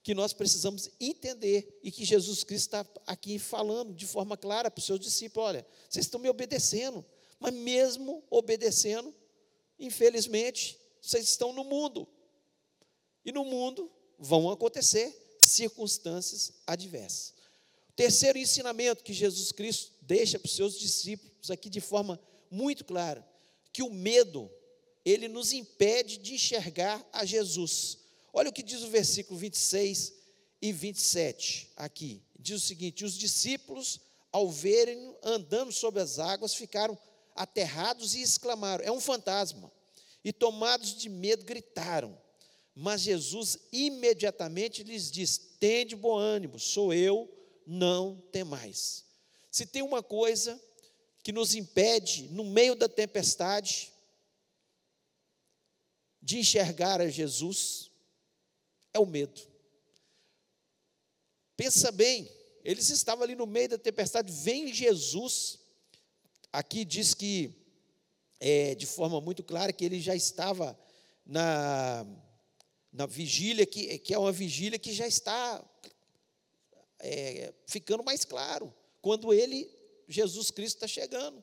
que 0.08 0.14
nós 0.14 0.32
precisamos 0.32 0.88
entender 0.98 1.78
e 1.82 1.92
que 1.92 2.02
Jesus 2.02 2.42
Cristo 2.42 2.68
está 2.68 2.86
aqui 3.06 3.38
falando 3.38 3.92
de 3.92 4.06
forma 4.06 4.38
clara 4.38 4.70
para 4.70 4.80
os 4.80 4.86
seus 4.86 4.98
discípulos: 4.98 5.50
olha, 5.50 5.66
vocês 5.86 6.06
estão 6.06 6.18
me 6.18 6.30
obedecendo, 6.30 7.04
mas 7.38 7.52
mesmo 7.52 8.24
obedecendo, 8.30 9.14
infelizmente, 9.78 10.78
vocês 11.02 11.28
estão 11.28 11.52
no 11.52 11.62
mundo. 11.62 12.08
E 13.22 13.30
no 13.32 13.44
mundo 13.44 13.92
vão 14.18 14.50
acontecer 14.50 15.14
circunstâncias 15.38 16.54
adversas. 16.66 17.34
Terceiro 17.94 18.38
ensinamento 18.38 19.04
que 19.04 19.12
Jesus 19.12 19.52
Cristo 19.52 19.92
deixa 20.00 20.38
para 20.38 20.46
os 20.46 20.56
seus 20.56 20.78
discípulos 20.78 21.50
aqui 21.50 21.68
de 21.68 21.82
forma 21.82 22.18
muito 22.50 22.82
clara, 22.82 23.28
que 23.70 23.82
o 23.82 23.90
medo, 23.90 24.50
ele 25.04 25.28
nos 25.28 25.52
impede 25.52 26.16
de 26.16 26.32
enxergar 26.32 27.06
a 27.12 27.26
Jesus. 27.26 28.07
Olha 28.32 28.50
o 28.50 28.52
que 28.52 28.62
diz 28.62 28.82
o 28.82 28.90
versículo 28.90 29.38
26 29.38 30.12
e 30.60 30.72
27 30.72 31.72
aqui. 31.76 32.22
Diz 32.38 32.62
o 32.62 32.66
seguinte: 32.66 33.04
os 33.04 33.14
discípulos, 33.14 34.00
ao 34.30 34.50
verem 34.50 35.16
andando 35.22 35.72
sobre 35.72 36.00
as 36.00 36.18
águas, 36.18 36.54
ficaram 36.54 36.98
aterrados 37.34 38.14
e 38.14 38.22
exclamaram: 38.22 38.84
É 38.84 38.90
um 38.90 39.00
fantasma. 39.00 39.72
E 40.24 40.32
tomados 40.32 40.96
de 40.96 41.08
medo, 41.08 41.44
gritaram. 41.44 42.18
Mas 42.74 43.02
Jesus 43.02 43.58
imediatamente 43.72 44.82
lhes 44.82 45.10
diz: 45.10 45.38
Tende 45.58 45.96
bom 45.96 46.16
ânimo, 46.16 46.58
sou 46.58 46.92
eu, 46.92 47.28
não 47.66 48.22
temais. 48.30 49.04
Se 49.50 49.66
tem 49.66 49.82
uma 49.82 50.02
coisa 50.02 50.60
que 51.22 51.32
nos 51.32 51.54
impede, 51.54 52.28
no 52.28 52.44
meio 52.44 52.74
da 52.74 52.88
tempestade, 52.88 53.92
de 56.22 56.38
enxergar 56.38 57.00
a 57.00 57.08
Jesus, 57.08 57.87
é 58.92 58.98
o 58.98 59.06
medo. 59.06 59.40
Pensa 61.56 61.90
bem, 61.90 62.30
eles 62.64 62.88
estavam 62.90 63.24
ali 63.24 63.34
no 63.34 63.46
meio 63.46 63.70
da 63.70 63.78
tempestade, 63.78 64.32
vem 64.32 64.72
Jesus 64.72 65.58
aqui 66.52 66.84
diz 66.84 67.14
que, 67.14 67.54
é, 68.40 68.74
de 68.74 68.86
forma 68.86 69.20
muito 69.20 69.42
clara, 69.42 69.72
que 69.72 69.84
ele 69.84 70.00
já 70.00 70.14
estava 70.14 70.78
na, 71.24 72.06
na 72.92 73.06
vigília, 73.06 73.66
que, 73.66 73.98
que 73.98 74.14
é 74.14 74.18
uma 74.18 74.32
vigília 74.32 74.78
que 74.78 74.92
já 74.92 75.06
está 75.06 75.64
é, 76.98 77.52
ficando 77.66 78.02
mais 78.02 78.24
claro, 78.24 78.74
quando 79.00 79.32
ele, 79.32 79.70
Jesus 80.08 80.50
Cristo, 80.50 80.76
está 80.76 80.88
chegando. 80.88 81.42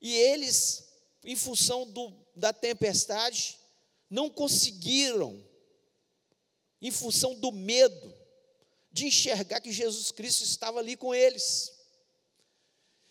E 0.00 0.14
eles, 0.14 0.88
em 1.24 1.36
função 1.36 1.86
do, 1.86 2.14
da 2.34 2.52
tempestade, 2.52 3.58
não 4.08 4.30
conseguiram, 4.30 5.44
em 6.80 6.90
função 6.90 7.34
do 7.34 7.50
medo, 7.52 8.14
de 8.90 9.06
enxergar 9.06 9.60
que 9.60 9.72
Jesus 9.72 10.10
Cristo 10.10 10.44
estava 10.44 10.78
ali 10.78 10.96
com 10.96 11.14
eles. 11.14 11.72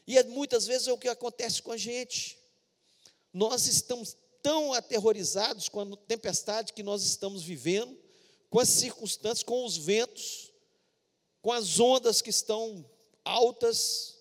E 0.05 0.17
é, 0.17 0.23
muitas 0.23 0.65
vezes 0.65 0.87
é 0.87 0.93
o 0.93 0.97
que 0.97 1.07
acontece 1.07 1.61
com 1.61 1.71
a 1.71 1.77
gente. 1.77 2.37
Nós 3.33 3.67
estamos 3.67 4.15
tão 4.41 4.73
aterrorizados 4.73 5.67
com 5.67 5.81
a 5.81 5.97
tempestade 5.97 6.73
que 6.73 6.81
nós 6.81 7.03
estamos 7.03 7.43
vivendo, 7.43 7.97
com 8.49 8.59
as 8.59 8.69
circunstâncias, 8.69 9.43
com 9.43 9.65
os 9.65 9.77
ventos, 9.77 10.51
com 11.41 11.51
as 11.51 11.79
ondas 11.79 12.21
que 12.21 12.29
estão 12.29 12.89
altas, 13.25 14.17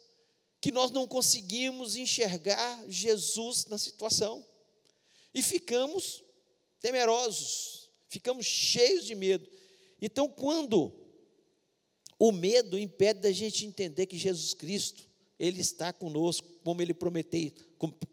que 0.60 0.72
nós 0.72 0.90
não 0.90 1.06
conseguimos 1.06 1.94
enxergar 1.94 2.84
Jesus 2.88 3.66
na 3.66 3.78
situação. 3.78 4.44
E 5.32 5.42
ficamos 5.42 6.24
temerosos, 6.80 7.85
ficamos 8.16 8.46
cheios 8.46 9.04
de 9.04 9.14
medo. 9.14 9.46
Então, 10.00 10.26
quando 10.28 10.92
o 12.18 12.32
medo 12.32 12.78
impede 12.78 13.20
da 13.20 13.32
gente 13.32 13.66
entender 13.66 14.06
que 14.06 14.16
Jesus 14.16 14.54
Cristo, 14.54 15.02
Ele 15.38 15.60
está 15.60 15.92
conosco, 15.92 16.48
como 16.64 16.80
Ele 16.80 16.94
prometeu, 16.94 17.52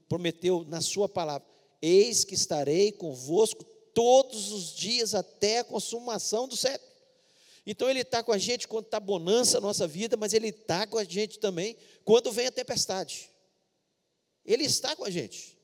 prometeu 0.10 0.66
na 0.66 0.82
Sua 0.82 1.08
palavra: 1.08 1.48
Eis 1.82 2.26
que 2.26 2.36
estarei 2.36 2.92
convosco 2.92 3.64
todos 3.94 4.52
os 4.52 4.76
dias 4.76 5.16
até 5.16 5.60
a 5.60 5.64
consumação 5.64 6.48
do 6.48 6.58
século. 6.58 6.92
Então 7.66 7.90
Ele 7.90 8.02
está 8.02 8.22
com 8.22 8.34
a 8.34 8.38
gente 8.38 8.68
quando 8.68 8.86
está 8.86 9.00
bonança 9.00 9.58
a 9.58 9.62
nossa 9.62 9.88
vida, 9.88 10.18
mas 10.18 10.34
Ele 10.34 10.50
está 10.50 10.86
com 10.86 10.98
a 10.98 11.04
gente 11.06 11.40
também 11.40 11.78
quando 12.04 12.30
vem 12.30 12.48
a 12.48 12.52
tempestade. 12.52 13.30
Ele 14.46 14.66
está 14.66 14.98
com 14.98 15.06
a 15.06 15.10
gente. 15.10 15.58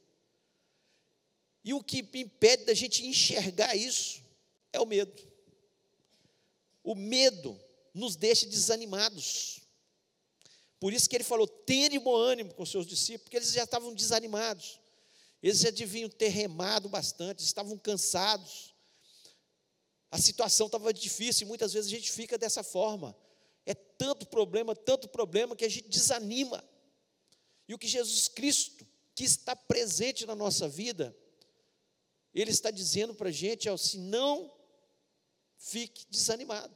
E 1.62 1.74
o 1.74 1.84
que 1.84 2.08
impede 2.13 2.63
da 2.63 2.74
gente 2.74 3.05
enxergar 3.05 3.75
isso 3.75 4.28
é 4.72 4.80
o 4.80 4.86
medo. 4.86 5.30
O 6.84 6.96
medo 6.96 7.60
nos 7.94 8.16
deixa 8.16 8.46
desanimados. 8.46 9.62
Por 10.80 10.94
isso 10.94 11.10
que 11.10 11.16
ele 11.16 11.24
falou: 11.24 11.48
tenha 11.48 12.00
bom 12.00 12.16
ânimo 12.16 12.54
com 12.54 12.66
seus 12.66 12.86
discípulos, 12.86 13.24
porque 13.24 13.38
eles 13.38 13.52
já 13.52 13.64
estavam 13.64 13.94
desanimados. 13.94 14.80
Eles 15.42 15.60
já 15.60 15.70
deviam 15.70 16.10
ter 16.10 16.30
remado 16.30 16.90
bastante, 16.90 17.44
estavam 17.44 17.78
cansados. 17.78 18.74
A 20.12 20.18
situação 20.18 20.66
estava 20.66 20.94
difícil 20.94 21.46
e 21.46 21.48
muitas 21.48 21.74
vezes 21.74 21.92
a 21.92 21.96
gente 21.96 22.12
fica 22.12 22.38
dessa 22.38 22.64
forma. 22.64 23.16
É 23.66 23.74
tanto 23.74 24.26
problema, 24.26 24.76
tanto 24.76 25.08
problema 25.08 25.56
que 25.56 25.64
a 25.64 25.70
gente 25.70 25.88
desanima. 25.88 26.64
E 27.68 27.74
o 27.74 27.78
que 27.78 27.88
Jesus 27.88 28.28
Cristo, 28.28 28.86
que 29.14 29.24
está 29.24 29.56
presente 29.56 30.26
na 30.26 30.36
nossa 30.36 30.68
vida, 30.68 31.16
Ele 32.34 32.52
está 32.52 32.72
dizendo 32.72 33.14
para 33.14 33.30
a 33.30 33.32
gente: 33.32 33.70
é, 33.70 33.78
se 33.78 33.98
não 33.98 34.52
fique 35.60 36.08
desanimado, 36.10 36.74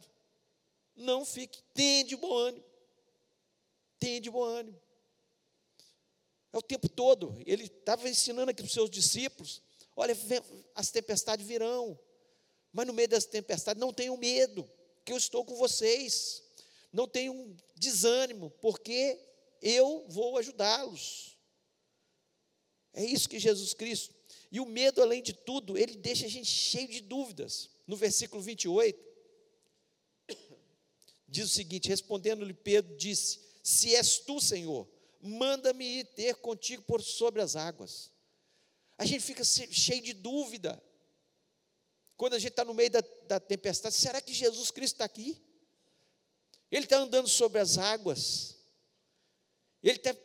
não 0.95 1.25
fique, 1.25 1.63
tenha 1.73 2.03
de 2.03 2.15
bom 2.15 2.35
ânimo, 2.37 2.65
tenha 3.97 4.21
de 4.21 4.29
bom 4.29 4.43
ânimo. 4.43 4.79
É 6.51 6.57
o 6.57 6.61
tempo 6.61 6.87
todo. 6.87 7.35
Ele 7.47 7.63
estava 7.63 8.07
ensinando 8.07 8.51
aqui 8.51 8.61
para 8.61 8.67
os 8.67 8.73
seus 8.73 8.89
discípulos: 8.89 9.61
olha, 9.95 10.15
as 10.75 10.91
tempestades 10.91 11.47
virão, 11.47 11.97
mas 12.71 12.85
no 12.85 12.93
meio 12.93 13.07
das 13.07 13.25
tempestades 13.25 13.81
não 13.81 13.91
tenham 13.91 14.15
medo, 14.17 14.69
que 15.03 15.11
eu 15.11 15.17
estou 15.17 15.43
com 15.43 15.55
vocês. 15.55 16.43
Não 16.91 17.07
tenham 17.07 17.57
desânimo, 17.75 18.51
porque 18.61 19.19
eu 19.59 20.05
vou 20.09 20.37
ajudá-los. 20.37 21.35
É 22.93 23.03
isso 23.03 23.27
que 23.27 23.39
Jesus 23.39 23.73
Cristo. 23.73 24.13
E 24.53 24.59
o 24.59 24.67
medo, 24.67 25.01
além 25.01 25.23
de 25.23 25.33
tudo, 25.33 25.75
ele 25.75 25.95
deixa 25.95 26.27
a 26.27 26.29
gente 26.29 26.45
cheio 26.45 26.87
de 26.87 27.01
dúvidas. 27.01 27.71
No 27.87 27.97
versículo 27.97 28.39
28, 28.39 29.03
diz 31.27 31.45
o 31.45 31.49
seguinte: 31.49 31.89
respondendo-lhe 31.89 32.53
Pedro, 32.53 32.95
disse: 32.95 33.39
Se 33.63 33.95
és 33.95 34.19
tu, 34.19 34.39
Senhor, 34.39 34.87
manda-me 35.19 35.83
ir 35.83 36.05
ter 36.05 36.35
contigo 36.35 36.83
por 36.83 37.01
sobre 37.01 37.41
as 37.41 37.55
águas. 37.55 38.11
A 38.95 39.05
gente 39.05 39.23
fica 39.23 39.43
cheio 39.43 40.03
de 40.03 40.13
dúvida. 40.13 40.81
Quando 42.15 42.35
a 42.35 42.39
gente 42.39 42.51
está 42.51 42.63
no 42.63 42.75
meio 42.75 42.91
da, 42.91 43.03
da 43.27 43.39
tempestade, 43.39 43.95
será 43.95 44.21
que 44.21 44.31
Jesus 44.31 44.69
Cristo 44.69 44.93
está 44.93 45.05
aqui? 45.05 45.35
Ele 46.69 46.85
está 46.85 46.97
andando 46.97 47.27
sobre 47.27 47.59
as 47.59 47.79
águas. 47.79 48.55
Ele 49.81 49.97
está 49.97 50.15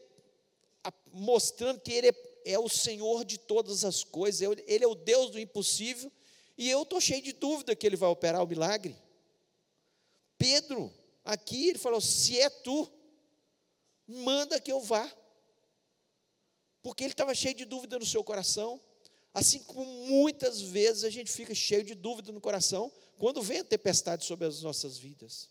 mostrando 1.12 1.80
que 1.80 1.92
Ele 1.92 2.08
é, 2.08 2.12
é, 2.48 2.58
o 2.58 2.68
Senhor 2.68 3.24
de 3.24 3.38
todas 3.38 3.84
as 3.84 4.02
coisas. 4.02 4.40
Ele 4.66 4.84
é 4.84 4.88
o 4.88 4.94
Deus 4.94 5.30
do 5.30 5.38
impossível. 5.38 6.10
E 6.56 6.68
eu 6.68 6.82
estou 6.82 7.00
cheio 7.00 7.22
de 7.22 7.32
dúvida 7.32 7.76
que 7.76 7.86
Ele 7.86 7.96
vai 7.96 8.08
operar 8.08 8.42
o 8.42 8.46
milagre. 8.46 8.96
Pedro, 10.38 10.92
aqui, 11.24 11.68
ele 11.68 11.78
falou: 11.78 12.00
se 12.00 12.38
é 12.38 12.48
tu, 12.48 12.90
manda 14.06 14.60
que 14.60 14.72
eu 14.72 14.80
vá. 14.80 15.12
Porque 16.80 17.02
ele 17.02 17.12
estava 17.12 17.34
cheio 17.34 17.54
de 17.54 17.64
dúvida 17.64 17.98
no 17.98 18.06
seu 18.06 18.22
coração. 18.22 18.80
Assim 19.34 19.62
como 19.64 19.84
muitas 20.06 20.60
vezes 20.60 21.04
a 21.04 21.10
gente 21.10 21.30
fica 21.30 21.54
cheio 21.54 21.84
de 21.84 21.94
dúvida 21.94 22.32
no 22.32 22.40
coração 22.40 22.90
quando 23.18 23.42
vem 23.42 23.58
a 23.58 23.64
tempestade 23.64 24.24
sobre 24.24 24.46
as 24.46 24.62
nossas 24.62 24.96
vidas. 24.96 25.50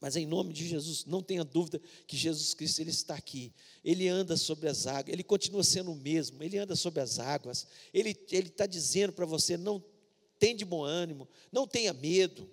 Mas 0.00 0.16
em 0.16 0.26
nome 0.26 0.52
de 0.52 0.66
Jesus, 0.66 1.04
não 1.04 1.22
tenha 1.22 1.44
dúvida 1.44 1.80
que 2.06 2.16
Jesus 2.16 2.54
Cristo 2.54 2.80
ele 2.80 2.90
está 2.90 3.14
aqui. 3.14 3.52
Ele 3.84 4.08
anda 4.08 4.36
sobre 4.36 4.68
as 4.68 4.86
águas, 4.86 5.12
ele 5.12 5.24
continua 5.24 5.64
sendo 5.64 5.92
o 5.92 5.96
mesmo, 5.96 6.42
ele 6.42 6.58
anda 6.58 6.76
sobre 6.76 7.00
as 7.00 7.18
águas. 7.18 7.66
Ele 7.92 8.16
está 8.30 8.66
dizendo 8.66 9.12
para 9.12 9.26
você: 9.26 9.56
não 9.56 9.82
tenha 10.38 10.54
de 10.54 10.64
bom 10.64 10.84
ânimo, 10.84 11.28
não 11.50 11.66
tenha 11.66 11.92
medo, 11.92 12.48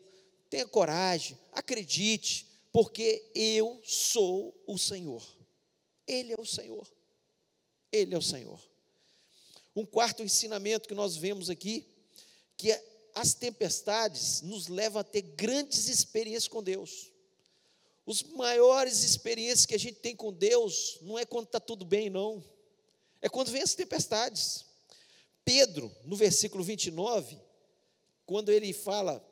tenha 0.49 0.67
coragem, 0.67 1.37
acredite, 1.51 2.47
porque 2.71 3.31
eu 3.35 3.79
sou 3.83 4.59
o 4.65 4.77
Senhor. 4.77 5.23
Ele 6.07 6.33
é 6.33 6.41
o 6.41 6.45
Senhor. 6.45 6.87
Ele 7.91 8.15
é 8.15 8.17
o 8.17 8.21
Senhor. 8.21 8.59
Um 9.75 9.85
quarto 9.85 10.23
ensinamento 10.23 10.87
que 10.87 10.95
nós 10.95 11.15
vemos 11.15 11.49
aqui, 11.49 11.85
que 12.57 12.71
é, 12.71 12.83
as 13.13 13.33
tempestades 13.33 14.41
nos 14.41 14.67
levam 14.67 14.99
a 14.99 15.03
ter 15.03 15.21
grandes 15.21 15.87
experiências 15.87 16.47
com 16.47 16.63
Deus. 16.63 17.11
Os 18.05 18.21
maiores 18.23 19.03
experiências 19.03 19.65
que 19.65 19.75
a 19.75 19.79
gente 19.79 19.99
tem 19.99 20.15
com 20.15 20.31
Deus 20.31 20.99
não 21.01 21.17
é 21.17 21.25
quando 21.25 21.45
está 21.45 21.59
tudo 21.59 21.83
bem, 21.83 22.09
não. 22.09 22.43
É 23.21 23.27
quando 23.27 23.51
vem 23.51 23.61
as 23.61 23.73
tempestades. 23.73 24.65
Pedro, 25.43 25.91
no 26.03 26.15
versículo 26.15 26.63
29, 26.63 27.39
quando 28.25 28.51
ele 28.51 28.73
fala 28.73 29.25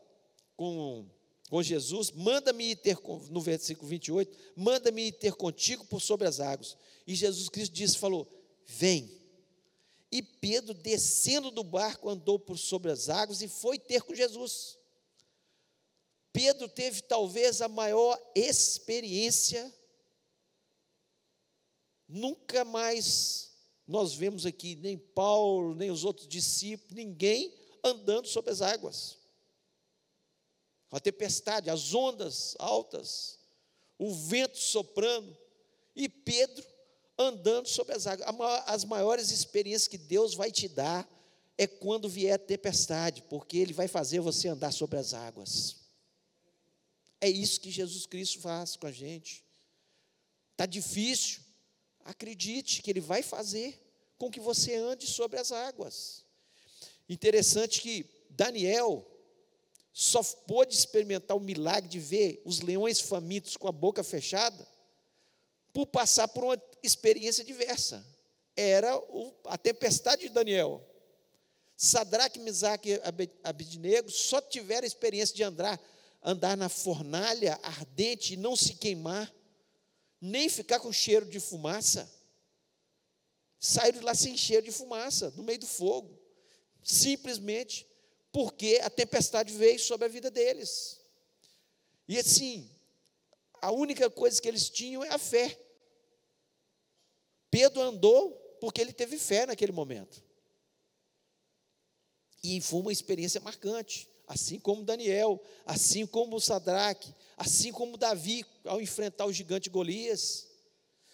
com 0.56 1.08
com 1.54 1.62
Jesus, 1.62 2.10
manda-me 2.10 2.76
ter, 2.76 2.98
no 3.30 3.40
versículo 3.40 3.88
28, 3.88 4.36
manda-me 4.56 5.12
ter 5.12 5.36
contigo 5.36 5.86
por 5.86 6.02
sobre 6.02 6.28
as 6.28 6.40
águas. 6.40 6.76
E 7.06 7.14
Jesus 7.14 7.48
Cristo 7.48 7.74
disse, 7.74 7.96
falou, 7.96 8.28
vem. 8.66 9.08
E 10.12 10.24
Pedro, 10.24 10.74
descendo 10.74 11.52
do 11.52 11.64
barco, 11.64 12.10
andou 12.10 12.40
por 12.40 12.58
sobre 12.58 12.92
as 12.92 13.08
águas 13.08 13.44
e 13.44 13.48
foi 13.48 13.78
ter 13.78 14.02
com 14.02 14.16
Jesus. 14.16 14.80
Pedro 16.34 16.68
teve 16.68 17.02
talvez 17.04 17.62
a 17.62 17.70
maior 17.70 18.20
experiência. 18.36 19.74
Nunca 22.10 22.66
mais 22.66 23.52
nós 23.88 24.14
vemos 24.14 24.46
aqui 24.46 24.76
nem 24.76 24.98
Paulo, 24.98 25.74
nem 25.74 25.90
os 25.90 26.04
outros 26.04 26.28
discípulos, 26.28 26.94
ninguém 26.94 27.54
andando 27.84 28.28
sobre 28.28 28.52
as 28.52 28.62
águas 28.62 29.24
a 30.94 31.00
tempestade, 31.00 31.72
as 31.72 31.92
ondas 31.96 32.56
altas, 32.60 33.40
o 33.98 34.14
vento 34.14 34.60
soprando, 34.60 35.36
e 35.96 36.08
Pedro 36.08 36.64
andando 37.18 37.68
sobre 37.68 37.96
as 37.96 38.06
águas. 38.06 38.28
As 38.68 38.86
maiores 38.86 39.32
experiências 39.32 39.88
que 39.88 39.98
Deus 39.98 40.36
vai 40.36 40.52
te 40.52 40.68
dar 40.68 41.10
é 41.58 41.66
quando 41.66 42.08
vier 42.08 42.34
a 42.34 42.38
tempestade, 42.38 43.24
porque 43.24 43.58
Ele 43.58 43.74
vai 43.74 43.88
fazer 43.88 44.20
você 44.20 44.48
andar 44.48 44.72
sobre 44.72 45.00
as 45.00 45.16
águas. 45.16 45.83
É 47.24 47.30
isso 47.30 47.62
que 47.62 47.72
Jesus 47.72 48.06
Cristo 48.06 48.42
faz 48.42 48.76
com 48.76 48.86
a 48.86 48.92
gente. 48.92 49.46
Está 50.52 50.66
difícil, 50.66 51.40
acredite 52.04 52.82
que 52.82 52.92
Ele 52.92 53.00
vai 53.00 53.24
fazer 53.24 53.82
com 54.18 54.30
que 54.30 54.42
você 54.42 54.76
ande 54.76 55.08
sobre 55.08 55.40
as 55.40 55.54
águas. 55.54 56.26
Interessante 57.08 57.80
que 57.80 58.06
Daniel, 58.30 59.10
só 59.94 60.22
pôde 60.22 60.76
experimentar 60.76 61.38
o 61.38 61.40
milagre 61.40 61.90
de 61.90 61.98
ver 61.98 62.42
os 62.44 62.60
leões 62.60 63.00
famintos 63.00 63.56
com 63.56 63.70
a 63.70 63.72
boca 63.72 64.04
fechada 64.04 64.68
por 65.72 65.86
passar 65.86 66.28
por 66.28 66.44
uma 66.44 66.62
experiência 66.84 67.46
diversa. 67.46 68.06
Era 68.54 68.92
a 69.46 69.58
tempestade 69.58 70.24
de 70.24 70.30
Daniel. 70.30 70.86
Sadraque, 71.78 72.38
Misaque 72.38 72.90
e 72.90 73.02
Abednego 73.46 74.12
só 74.12 74.42
tiveram 74.42 74.84
a 74.84 74.88
experiência 74.88 75.34
de 75.34 75.44
andar, 75.44 75.80
andar 76.24 76.56
na 76.56 76.70
fornalha 76.70 77.60
ardente 77.62 78.34
e 78.34 78.38
não 78.38 78.56
se 78.56 78.76
queimar, 78.76 79.34
nem 80.22 80.48
ficar 80.48 80.80
com 80.80 80.92
cheiro 80.92 81.26
de 81.26 81.40
fumaça. 81.40 82.10
Saíram 83.60 84.02
lá 84.02 84.16
sem 84.16 84.38
cheiro 84.38 84.66
de 84.66 84.72
fumaça, 84.72 85.32
no 85.32 85.44
meio 85.44 85.60
do 85.60 85.68
fogo. 85.68 86.18
Simplesmente 86.82 87.86
porque 88.32 88.80
a 88.84 88.90
tempestade 88.90 89.54
veio 89.54 89.80
sobre 89.80 90.06
a 90.06 90.10
vida 90.10 90.32
deles. 90.32 91.00
E 92.08 92.18
assim, 92.18 92.70
a 93.62 93.72
única 93.72 94.10
coisa 94.10 94.42
que 94.42 94.48
eles 94.48 94.70
tinham 94.70 95.04
é 95.04 95.10
a 95.10 95.18
fé. 95.18 95.60
Pedro 97.50 97.82
andou 97.82 98.32
porque 98.60 98.82
ele 98.82 98.92
teve 98.92 99.18
fé 99.18 99.46
naquele 99.46 99.72
momento. 99.72 100.24
E 102.44 102.60
foi 102.60 102.82
uma 102.82 102.92
experiência 102.92 103.40
marcante, 103.40 104.10
assim 104.34 104.60
como 104.60 104.84
Daniel, 104.84 105.40
assim 105.64 106.08
como 106.08 106.40
Sadraque, 106.40 107.14
assim 107.38 107.72
como 107.72 107.98
Davi 107.98 108.44
ao 108.66 108.82
enfrentar 108.82 109.28
o 109.28 109.32
gigante 109.32 109.70
Golias. 109.70 110.48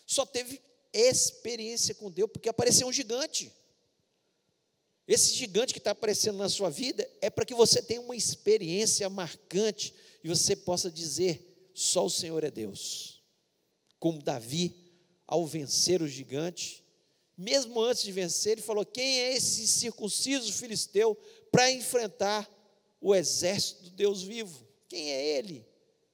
Só 0.06 0.26
teve 0.26 0.62
experiência 0.94 1.94
com 1.94 2.10
Deus 2.10 2.30
porque 2.32 2.48
apareceu 2.48 2.88
um 2.88 2.94
gigante. 2.94 3.52
Esse 5.06 5.34
gigante 5.36 5.74
que 5.74 5.80
está 5.80 5.92
aparecendo 5.92 6.38
na 6.38 6.48
sua 6.48 6.70
vida 6.70 7.08
é 7.22 7.30
para 7.30 7.46
que 7.46 7.54
você 7.54 7.82
tenha 7.82 8.00
uma 8.00 8.16
experiência 8.16 9.10
marcante 9.10 9.94
e 10.24 10.30
você 10.30 10.56
possa 10.56 10.90
dizer: 10.90 11.70
só 11.74 12.06
o 12.06 12.10
Senhor 12.10 12.44
é 12.44 12.50
Deus. 12.52 13.22
Como 14.00 14.22
Davi, 14.22 14.74
ao 15.28 15.46
vencer 15.46 16.02
o 16.02 16.08
gigante, 16.08 16.86
mesmo 17.38 17.82
antes 17.82 18.04
de 18.04 18.14
vencer, 18.14 18.54
ele 18.54 18.62
falou: 18.62 18.86
Quem 18.86 19.20
é 19.20 19.36
esse 19.36 19.68
circunciso 19.68 20.54
filisteu 20.54 21.18
para 21.52 21.70
enfrentar 21.70 22.48
o 23.02 23.16
exército 23.16 23.84
do 23.84 23.90
Deus 23.92 24.22
vivo? 24.22 24.66
Quem 24.88 25.12
é 25.12 25.38
ele? 25.38 25.66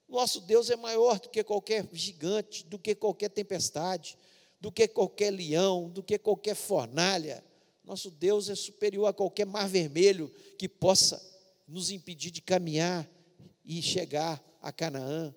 Nosso 0.08 0.42
Deus 0.42 0.70
é 0.70 0.76
maior 0.76 1.20
do 1.20 1.30
que 1.30 1.44
qualquer 1.44 1.88
gigante, 1.92 2.64
do 2.66 2.78
que 2.78 2.94
qualquer 2.94 3.30
tempestade, 3.30 4.18
do 4.60 4.72
que 4.72 4.88
qualquer 4.88 5.32
leão, 5.32 5.90
do 5.90 6.04
que 6.04 6.18
qualquer 6.18 6.56
fornalha. 6.56 7.44
Nosso 7.84 8.10
Deus 8.10 8.50
é 8.50 8.56
superior 8.56 9.08
a 9.08 9.14
qualquer 9.14 9.46
mar 9.46 9.68
vermelho 9.68 10.32
que 10.58 10.68
possa 10.68 11.22
nos 11.68 11.92
impedir 11.92 12.32
de 12.32 12.42
caminhar 12.42 13.10
e 13.64 13.82
chegar 13.82 14.44
a 14.62 14.72
Canaã. 14.72 15.34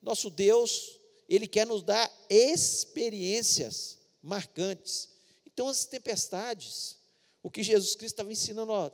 Nosso 0.00 0.30
Deus, 0.30 0.98
Ele 1.28 1.46
quer 1.46 1.66
nos 1.66 1.82
dar 1.82 2.10
experiências 2.28 3.98
marcantes. 4.22 5.08
Então, 5.46 5.68
as 5.68 5.84
tempestades, 5.84 6.96
o 7.42 7.50
que 7.50 7.62
Jesus 7.62 7.94
Cristo 7.94 8.14
estava 8.14 8.32
ensinando, 8.32 8.72
ó, 8.72 8.90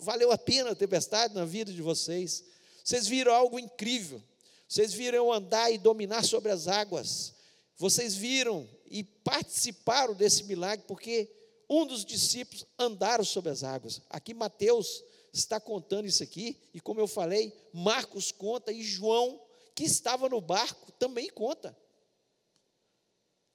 valeu 0.00 0.30
a 0.32 0.38
pena 0.38 0.70
a 0.70 0.74
tempestade 0.74 1.34
na 1.34 1.44
vida 1.44 1.72
de 1.72 1.82
vocês. 1.82 2.44
Vocês 2.84 3.06
viram 3.06 3.32
algo 3.32 3.58
incrível. 3.58 4.22
Vocês 4.68 4.92
viram 4.92 5.32
andar 5.32 5.70
e 5.70 5.78
dominar 5.78 6.24
sobre 6.24 6.50
as 6.50 6.68
águas. 6.68 7.34
Vocês 7.76 8.14
viram 8.14 8.68
e 8.90 9.02
participaram 9.02 10.14
desse 10.14 10.44
milagre, 10.44 10.84
porque 10.86 11.30
um 11.68 11.86
dos 11.86 12.04
discípulos 12.04 12.66
andaram 12.78 13.24
sobre 13.24 13.50
as 13.50 13.62
águas. 13.62 14.00
Aqui 14.10 14.34
Mateus 14.34 15.02
está 15.32 15.60
contando 15.60 16.06
isso 16.06 16.22
aqui, 16.22 16.58
e 16.72 16.80
como 16.80 17.00
eu 17.00 17.06
falei, 17.06 17.52
Marcos 17.72 18.32
conta 18.32 18.72
e 18.72 18.82
João, 18.82 19.40
que 19.74 19.84
estava 19.84 20.28
no 20.28 20.40
barco, 20.40 20.90
também 20.92 21.28
conta. 21.30 21.76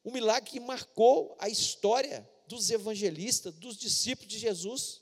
Um 0.06 0.12
milagre 0.12 0.52
que 0.52 0.60
marcou 0.60 1.36
a 1.40 1.50
história 1.50 2.28
dos 2.48 2.70
evangelistas, 2.70 3.54
dos 3.56 3.78
discípulos 3.78 4.32
de 4.32 4.38
Jesus, 4.38 5.02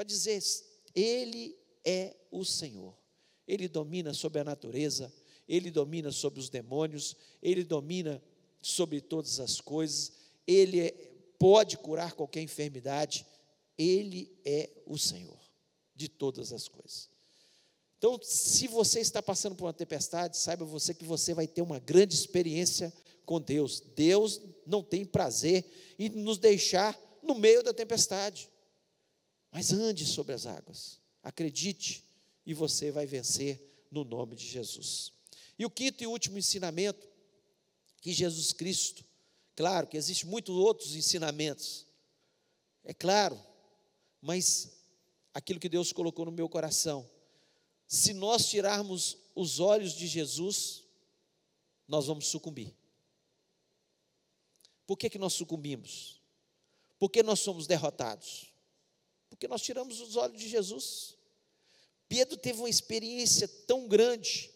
para 0.00 0.06
dizer: 0.06 0.42
Ele 0.94 1.54
é 1.84 2.16
o 2.30 2.42
Senhor. 2.42 2.96
Ele 3.46 3.68
domina 3.68 4.14
sobre 4.14 4.40
a 4.40 4.44
natureza, 4.44 5.12
ele 5.46 5.70
domina 5.70 6.10
sobre 6.10 6.40
os 6.40 6.48
demônios, 6.48 7.16
ele 7.42 7.64
domina 7.64 8.22
sobre 8.62 9.00
todas 9.00 9.40
as 9.40 9.60
coisas, 9.60 10.12
ele 10.46 10.80
é, 10.80 10.90
pode 11.38 11.76
curar 11.76 12.12
qualquer 12.14 12.40
enfermidade, 12.40 13.26
ele 13.76 14.32
é 14.44 14.70
o 14.86 14.96
Senhor 14.96 15.38
de 15.94 16.08
todas 16.08 16.52
as 16.52 16.68
coisas. 16.68 17.10
Então, 17.98 18.18
se 18.22 18.68
você 18.68 19.00
está 19.00 19.20
passando 19.20 19.54
por 19.54 19.66
uma 19.66 19.74
tempestade, 19.74 20.38
saiba 20.38 20.64
você 20.64 20.94
que 20.94 21.04
você 21.04 21.34
vai 21.34 21.46
ter 21.46 21.60
uma 21.60 21.78
grande 21.78 22.14
experiência 22.14 22.90
com 23.26 23.38
Deus. 23.38 23.80
Deus 23.94 24.40
não 24.66 24.82
tem 24.82 25.04
prazer 25.04 25.64
em 25.98 26.08
nos 26.08 26.38
deixar 26.38 26.98
no 27.22 27.34
meio 27.34 27.62
da 27.62 27.74
tempestade. 27.74 28.49
Mas 29.50 29.72
ande 29.72 30.06
sobre 30.06 30.34
as 30.34 30.46
águas. 30.46 31.00
Acredite 31.22 32.04
e 32.46 32.54
você 32.54 32.90
vai 32.90 33.06
vencer 33.06 33.60
no 33.90 34.04
nome 34.04 34.36
de 34.36 34.46
Jesus. 34.46 35.12
E 35.58 35.66
o 35.66 35.70
quinto 35.70 36.02
e 36.02 36.06
último 36.06 36.38
ensinamento 36.38 37.08
que 38.00 38.12
Jesus 38.12 38.52
Cristo, 38.52 39.04
claro 39.54 39.86
que 39.86 39.96
existem 39.96 40.28
muitos 40.28 40.54
outros 40.54 40.94
ensinamentos, 40.94 41.86
é 42.84 42.94
claro, 42.94 43.38
mas 44.22 44.72
aquilo 45.34 45.60
que 45.60 45.68
Deus 45.68 45.92
colocou 45.92 46.24
no 46.24 46.32
meu 46.32 46.48
coração, 46.48 47.08
se 47.86 48.14
nós 48.14 48.48
tirarmos 48.48 49.18
os 49.34 49.60
olhos 49.60 49.92
de 49.92 50.06
Jesus, 50.06 50.84
nós 51.86 52.06
vamos 52.06 52.26
sucumbir. 52.26 52.74
Por 54.86 54.96
que, 54.96 55.10
que 55.10 55.18
nós 55.18 55.34
sucumbimos? 55.34 56.20
Por 56.98 57.10
que 57.10 57.22
nós 57.22 57.40
somos 57.40 57.66
derrotados? 57.66 58.49
Porque 59.40 59.48
nós 59.48 59.62
tiramos 59.62 60.00
os 60.02 60.16
olhos 60.16 60.38
de 60.38 60.46
Jesus. 60.46 61.16
Pedro 62.06 62.36
teve 62.36 62.58
uma 62.58 62.68
experiência 62.68 63.48
tão 63.48 63.88
grande, 63.88 64.52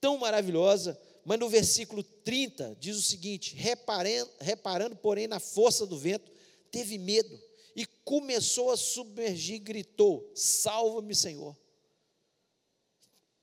tão 0.00 0.16
maravilhosa, 0.16 0.98
mas 1.26 1.38
no 1.38 1.46
versículo 1.46 2.02
30 2.02 2.74
diz 2.80 2.96
o 2.96 3.02
seguinte: 3.02 3.54
reparando, 3.54 4.30
reparando, 4.40 4.96
porém, 4.96 5.26
na 5.26 5.38
força 5.38 5.84
do 5.84 5.98
vento, 5.98 6.32
teve 6.70 6.96
medo 6.96 7.38
e 7.76 7.84
começou 7.84 8.70
a 8.70 8.78
submergir, 8.78 9.60
gritou: 9.60 10.32
Salva-me, 10.34 11.14
Senhor. 11.14 11.54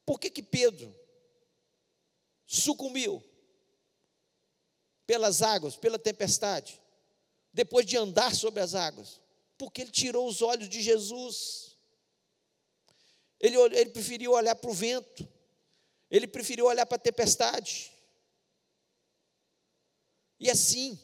Por 0.04 0.20
que, 0.20 0.32
que 0.32 0.42
Pedro 0.42 0.96
sucumbiu 2.48 3.24
pelas 5.06 5.44
águas, 5.44 5.76
pela 5.76 6.00
tempestade, 6.00 6.82
depois 7.54 7.86
de 7.86 7.98
andar 7.98 8.34
sobre 8.34 8.62
as 8.62 8.74
águas? 8.74 9.21
Porque 9.62 9.82
ele 9.82 9.92
tirou 9.92 10.28
os 10.28 10.42
olhos 10.42 10.68
de 10.68 10.82
Jesus. 10.82 11.78
Ele, 13.40 13.56
ele 13.58 13.92
preferiu 13.92 14.32
olhar 14.32 14.56
para 14.56 14.72
o 14.72 14.74
vento, 14.74 15.28
ele 16.10 16.26
preferiu 16.26 16.66
olhar 16.66 16.84
para 16.88 16.96
a 16.96 17.00
tempestade. 17.00 17.92
E 20.40 20.50
assim 20.50 21.00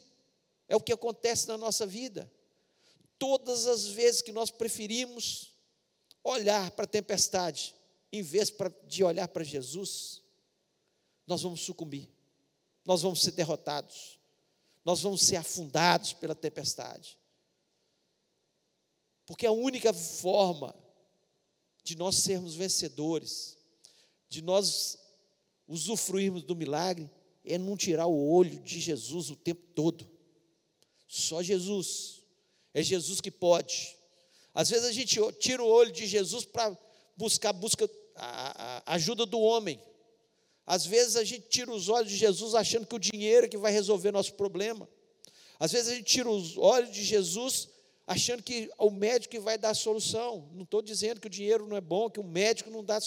é 0.66 0.74
o 0.74 0.80
que 0.80 0.92
acontece 0.92 1.46
na 1.46 1.56
nossa 1.56 1.86
vida. 1.86 2.28
Todas 3.16 3.68
as 3.68 3.86
vezes 3.86 4.22
que 4.22 4.32
nós 4.32 4.50
preferimos 4.50 5.52
olhar 6.24 6.72
para 6.72 6.84
a 6.84 6.88
tempestade, 6.88 7.76
em 8.12 8.22
vez 8.22 8.52
de 8.88 9.04
olhar 9.04 9.28
para 9.28 9.44
Jesus, 9.44 10.20
nós 11.28 11.42
vamos 11.42 11.60
sucumbir, 11.60 12.08
nós 12.84 13.02
vamos 13.02 13.22
ser 13.22 13.30
derrotados, 13.30 14.18
nós 14.84 15.00
vamos 15.00 15.22
ser 15.22 15.36
afundados 15.36 16.12
pela 16.12 16.34
tempestade. 16.34 17.16
Porque 19.28 19.46
a 19.46 19.52
única 19.52 19.92
forma 19.92 20.74
de 21.84 21.94
nós 21.96 22.16
sermos 22.16 22.54
vencedores 22.54 23.58
de 24.26 24.40
nós 24.42 24.98
usufruirmos 25.66 26.42
do 26.42 26.56
milagre 26.56 27.10
é 27.44 27.58
não 27.58 27.76
tirar 27.76 28.06
o 28.06 28.30
olho 28.30 28.58
de 28.60 28.80
Jesus 28.80 29.28
o 29.28 29.36
tempo 29.36 29.62
todo. 29.74 30.08
Só 31.06 31.42
Jesus. 31.42 32.22
É 32.72 32.82
Jesus 32.82 33.20
que 33.20 33.30
pode. 33.30 33.94
Às 34.54 34.70
vezes 34.70 34.86
a 34.86 34.92
gente 34.92 35.20
tira 35.38 35.62
o 35.62 35.68
olho 35.68 35.92
de 35.92 36.06
Jesus 36.06 36.46
para 36.46 36.76
buscar 37.14 37.52
busca 37.52 37.88
a, 38.16 38.82
a 38.86 38.94
ajuda 38.94 39.26
do 39.26 39.38
homem. 39.40 39.78
Às 40.66 40.86
vezes 40.86 41.16
a 41.16 41.24
gente 41.24 41.48
tira 41.48 41.70
os 41.70 41.90
olhos 41.90 42.10
de 42.10 42.16
Jesus 42.16 42.54
achando 42.54 42.86
que 42.86 42.96
o 42.96 42.98
dinheiro 42.98 43.44
é 43.44 43.48
que 43.48 43.58
vai 43.58 43.72
resolver 43.72 44.10
nosso 44.10 44.32
problema. 44.34 44.88
Às 45.58 45.72
vezes 45.72 45.92
a 45.92 45.94
gente 45.94 46.06
tira 46.06 46.30
os 46.30 46.56
olhos 46.56 46.90
de 46.90 47.04
Jesus 47.04 47.68
achando 48.08 48.42
que 48.42 48.70
o 48.78 48.90
médico 48.90 49.32
que 49.32 49.38
vai 49.38 49.58
dar 49.58 49.70
a 49.70 49.74
solução. 49.74 50.48
Não 50.54 50.62
estou 50.62 50.80
dizendo 50.80 51.20
que 51.20 51.26
o 51.26 51.30
dinheiro 51.30 51.66
não 51.66 51.76
é 51.76 51.80
bom, 51.80 52.08
que 52.08 52.18
o 52.18 52.24
médico 52.24 52.70
não 52.70 52.82
dá 52.82 52.98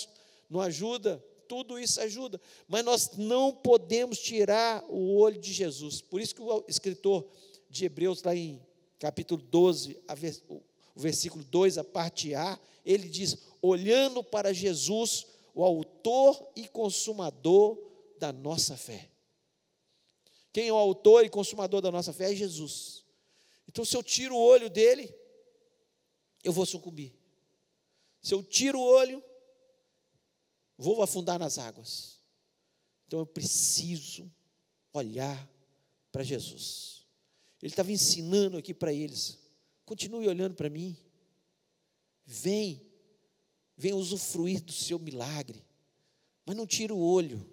não 0.47 0.61
ajuda, 0.61 1.23
tudo 1.47 1.79
isso 1.79 1.99
ajuda, 1.99 2.39
mas 2.67 2.83
nós 2.85 3.11
não 3.17 3.53
podemos 3.53 4.19
tirar 4.19 4.83
o 4.89 5.15
olho 5.17 5.39
de 5.39 5.51
Jesus. 5.51 6.01
Por 6.01 6.21
isso 6.21 6.35
que 6.35 6.41
o 6.41 6.63
escritor 6.67 7.25
de 7.69 7.85
Hebreus, 7.85 8.21
lá 8.21 8.35
em 8.35 8.61
capítulo 8.99 9.41
12, 9.41 9.97
o 10.47 10.61
versículo 10.95 11.43
2, 11.43 11.77
a 11.77 11.83
parte 11.83 12.35
A, 12.35 12.59
ele 12.85 13.07
diz: 13.07 13.37
olhando 13.61 14.23
para 14.23 14.53
Jesus, 14.53 15.25
o 15.55 15.63
autor 15.63 16.51
e 16.55 16.67
consumador 16.67 17.77
da 18.19 18.31
nossa 18.31 18.77
fé. 18.77 19.09
Quem 20.53 20.67
é 20.67 20.73
o 20.73 20.77
autor 20.77 21.25
e 21.25 21.29
consumador 21.29 21.81
da 21.81 21.91
nossa 21.91 22.13
fé 22.13 22.31
é 22.31 22.35
Jesus. 22.35 23.00
Então, 23.67 23.85
se 23.85 23.95
eu 23.95 24.03
tiro 24.03 24.35
o 24.35 24.41
olho 24.41 24.69
dele, 24.69 25.13
eu 26.43 26.51
vou 26.51 26.65
sucumbir. 26.65 27.13
Se 28.21 28.33
eu 28.33 28.43
tiro 28.43 28.79
o 28.79 28.83
olho, 28.83 29.23
vou 30.77 31.01
afundar 31.01 31.39
nas 31.39 31.57
águas. 31.57 32.19
Então 33.07 33.19
eu 33.19 33.25
preciso 33.25 34.31
olhar 34.93 35.49
para 36.11 36.23
Jesus. 36.23 37.05
Ele 37.61 37.71
estava 37.71 37.91
ensinando 37.91 38.57
aqui 38.57 38.73
para 38.73 38.93
eles: 38.93 39.37
continue 39.85 40.27
olhando 40.27 40.55
para 40.55 40.69
mim. 40.69 40.95
Vem, 42.25 42.81
vem 43.75 43.93
usufruir 43.93 44.63
do 44.63 44.71
seu 44.71 44.97
milagre, 44.97 45.61
mas 46.45 46.55
não 46.55 46.65
tira 46.65 46.93
o 46.93 46.99
olho. 46.99 47.45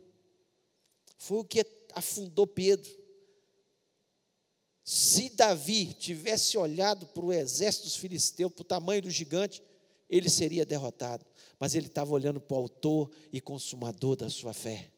Foi 1.16 1.38
o 1.38 1.44
que 1.44 1.66
afundou 1.94 2.46
Pedro. 2.46 2.88
Se 4.90 5.28
Davi 5.28 5.92
tivesse 5.92 6.56
olhado 6.56 7.04
para 7.08 7.22
o 7.22 7.30
exército 7.30 7.84
dos 7.84 7.96
filisteus, 7.96 8.50
para 8.50 8.62
o 8.62 8.64
tamanho 8.64 9.02
do 9.02 9.10
gigante, 9.10 9.62
ele 10.08 10.30
seria 10.30 10.64
derrotado. 10.64 11.26
Mas 11.60 11.74
ele 11.74 11.88
estava 11.88 12.10
olhando 12.10 12.40
para 12.40 12.54
o 12.54 12.60
autor 12.60 13.10
e 13.30 13.38
consumador 13.38 14.16
da 14.16 14.30
sua 14.30 14.54
fé. 14.54 14.90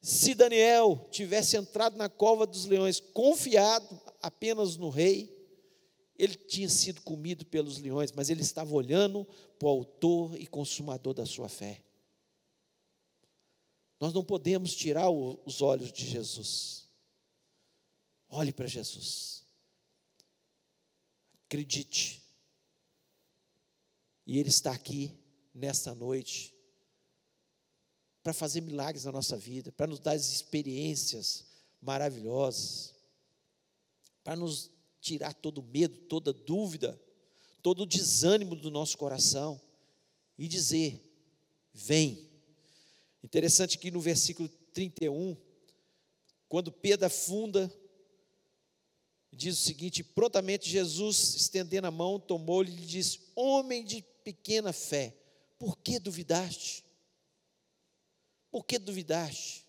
Se 0.00 0.32
Daniel 0.32 1.08
tivesse 1.10 1.56
entrado 1.56 1.96
na 1.96 2.08
cova 2.08 2.46
dos 2.46 2.64
leões 2.64 3.00
confiado 3.00 4.00
apenas 4.22 4.76
no 4.76 4.90
rei, 4.90 5.36
ele 6.16 6.36
tinha 6.36 6.68
sido 6.68 7.02
comido 7.02 7.44
pelos 7.44 7.78
leões, 7.78 8.12
mas 8.12 8.30
ele 8.30 8.42
estava 8.42 8.72
olhando 8.72 9.26
para 9.58 9.66
o 9.66 9.70
autor 9.72 10.40
e 10.40 10.46
consumador 10.46 11.14
da 11.14 11.26
sua 11.26 11.48
fé. 11.48 11.82
Nós 13.98 14.12
não 14.12 14.22
podemos 14.22 14.72
tirar 14.72 15.10
os 15.10 15.60
olhos 15.60 15.90
de 15.90 16.06
Jesus. 16.06 16.81
Olhe 18.34 18.50
para 18.50 18.66
Jesus. 18.66 19.44
Acredite. 21.44 22.22
E 24.26 24.38
Ele 24.38 24.48
está 24.48 24.72
aqui 24.72 25.14
nesta 25.54 25.94
noite 25.94 26.54
para 28.22 28.32
fazer 28.32 28.62
milagres 28.62 29.04
na 29.04 29.12
nossa 29.12 29.36
vida, 29.36 29.70
para 29.70 29.86
nos 29.86 30.00
dar 30.00 30.16
experiências 30.16 31.44
maravilhosas, 31.78 32.94
para 34.24 34.34
nos 34.34 34.70
tirar 34.98 35.34
todo 35.34 35.62
medo, 35.62 35.98
toda 36.06 36.32
dúvida, 36.32 36.98
todo 37.60 37.84
desânimo 37.84 38.56
do 38.56 38.70
nosso 38.70 38.96
coração 38.96 39.60
e 40.38 40.48
dizer: 40.48 40.98
Vem. 41.74 42.30
Interessante 43.22 43.76
que 43.76 43.90
no 43.90 44.00
versículo 44.00 44.48
31, 44.72 45.36
quando 46.48 46.72
Pedro 46.72 47.06
afunda, 47.06 47.70
diz 49.32 49.58
o 49.58 49.62
seguinte: 49.62 50.04
prontamente 50.04 50.68
Jesus, 50.68 51.34
estendendo 51.34 51.86
a 51.86 51.90
mão, 51.90 52.20
tomou-lhe 52.20 52.70
e 52.70 52.76
lhe 52.76 52.86
disse: 52.86 53.20
Homem 53.34 53.84
de 53.84 54.02
pequena 54.22 54.72
fé, 54.72 55.16
por 55.58 55.78
que 55.78 55.98
duvidaste? 55.98 56.84
Por 58.50 58.64
que 58.64 58.78
duvidaste? 58.78 59.66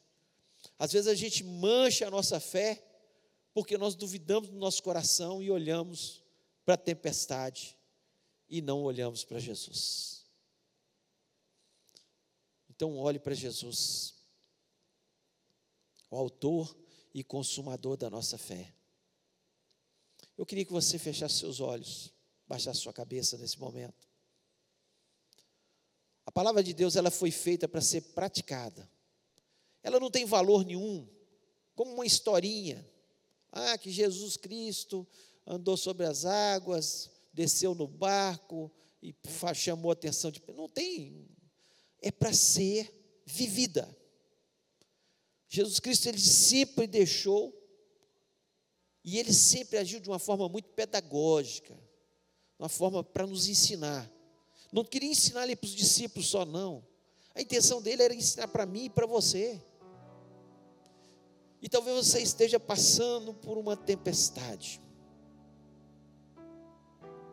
Às 0.77 0.91
vezes 0.91 1.07
a 1.07 1.15
gente 1.15 1.43
mancha 1.43 2.07
a 2.07 2.11
nossa 2.11 2.39
fé 2.39 2.83
porque 3.53 3.77
nós 3.77 3.95
duvidamos 3.95 4.49
do 4.49 4.57
nosso 4.57 4.81
coração 4.83 5.41
e 5.41 5.49
olhamos 5.49 6.21
para 6.65 6.73
a 6.73 6.77
tempestade 6.77 7.77
e 8.49 8.61
não 8.61 8.83
olhamos 8.83 9.23
para 9.23 9.39
Jesus. 9.39 10.25
Então, 12.69 12.97
olhe 12.97 13.19
para 13.19 13.35
Jesus, 13.35 14.15
o 16.09 16.17
Autor 16.17 16.75
e 17.13 17.23
Consumador 17.23 17.95
da 17.95 18.09
nossa 18.09 18.37
fé. 18.37 18.73
Eu 20.37 20.45
queria 20.45 20.65
que 20.65 20.71
você 20.71 20.97
fechasse 20.97 21.35
seus 21.35 21.59
olhos, 21.59 22.13
baixasse 22.47 22.81
sua 22.81 22.93
cabeça 22.93 23.37
nesse 23.37 23.59
momento. 23.59 24.07
A 26.25 26.31
palavra 26.31 26.63
de 26.63 26.73
Deus 26.73 26.95
ela 26.95 27.11
foi 27.11 27.31
feita 27.31 27.67
para 27.67 27.81
ser 27.81 28.01
praticada. 28.13 28.89
Ela 29.81 29.99
não 29.99 30.09
tem 30.09 30.25
valor 30.25 30.65
nenhum, 30.65 31.07
como 31.75 31.93
uma 31.93 32.05
historinha. 32.05 32.89
Ah, 33.51 33.77
que 33.77 33.91
Jesus 33.91 34.37
Cristo 34.37 35.07
andou 35.45 35.77
sobre 35.77 36.05
as 36.05 36.25
águas, 36.25 37.11
desceu 37.31 37.75
no 37.75 37.87
barco 37.87 38.71
e 39.01 39.13
chamou 39.53 39.91
a 39.91 39.93
atenção 39.93 40.31
de. 40.31 40.41
Não 40.55 40.67
tem 40.67 41.27
é 42.03 42.11
para 42.11 42.33
ser 42.33 43.23
vivida. 43.25 43.97
Jesus 45.47 45.79
Cristo 45.79 46.07
ele 46.09 46.19
sempre 46.19 46.85
deixou 46.85 47.53
e 49.03 49.19
ele 49.19 49.33
sempre 49.33 49.77
agiu 49.77 49.99
de 49.99 50.09
uma 50.09 50.19
forma 50.19 50.47
muito 50.47 50.69
pedagógica, 50.69 51.77
uma 52.57 52.69
forma 52.69 53.03
para 53.03 53.27
nos 53.27 53.47
ensinar. 53.47 54.09
Não 54.71 54.83
queria 54.83 55.11
ensinar 55.11 55.41
ali 55.41 55.55
para 55.55 55.67
os 55.67 55.73
discípulos 55.73 56.29
só 56.29 56.45
não. 56.45 56.83
A 57.35 57.41
intenção 57.41 57.81
dele 57.81 58.03
era 58.03 58.13
ensinar 58.13 58.47
para 58.47 58.65
mim 58.65 58.85
e 58.85 58.89
para 58.89 59.05
você. 59.05 59.61
E 61.61 61.67
talvez 61.67 61.95
você 62.05 62.21
esteja 62.21 62.59
passando 62.59 63.33
por 63.33 63.57
uma 63.57 63.75
tempestade. 63.75 64.81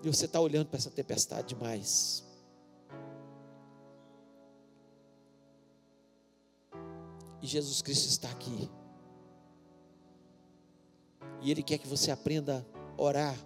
E 0.03 0.09
você 0.09 0.25
está 0.25 0.41
olhando 0.41 0.69
para 0.69 0.79
essa 0.79 0.91
tempestade 0.91 1.49
demais. 1.49 2.25
E 7.43 7.47
Jesus 7.47 7.83
Cristo 7.83 8.09
está 8.09 8.31
aqui. 8.31 8.71
E 11.43 11.51
Ele 11.51 11.63
quer 11.63 11.79
que 11.79 11.89
você 11.89 12.11
aprenda 12.11 12.67
a 12.97 13.03
orar. 13.03 13.37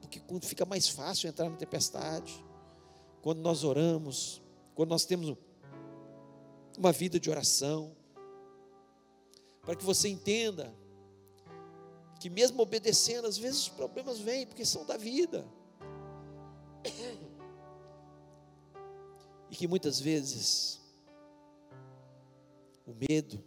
Porque 0.00 0.20
quando 0.20 0.44
fica 0.44 0.64
mais 0.64 0.88
fácil 0.88 1.28
entrar 1.28 1.48
na 1.48 1.56
tempestade, 1.56 2.44
quando 3.22 3.40
nós 3.40 3.64
oramos, 3.64 4.42
quando 4.74 4.90
nós 4.90 5.04
temos 5.04 5.36
uma 6.78 6.92
vida 6.92 7.18
de 7.18 7.30
oração, 7.30 7.96
para 9.62 9.74
que 9.74 9.84
você 9.84 10.08
entenda 10.08 10.74
que 12.20 12.30
mesmo 12.30 12.62
obedecendo, 12.62 13.26
às 13.26 13.36
vezes 13.36 13.62
os 13.62 13.68
problemas 13.68 14.18
vêm, 14.18 14.46
porque 14.46 14.64
são 14.64 14.86
da 14.86 14.96
vida. 14.96 15.46
E 19.50 19.56
que 19.56 19.68
muitas 19.68 20.00
vezes 20.00 20.80
o 22.86 22.94
medo 22.94 23.44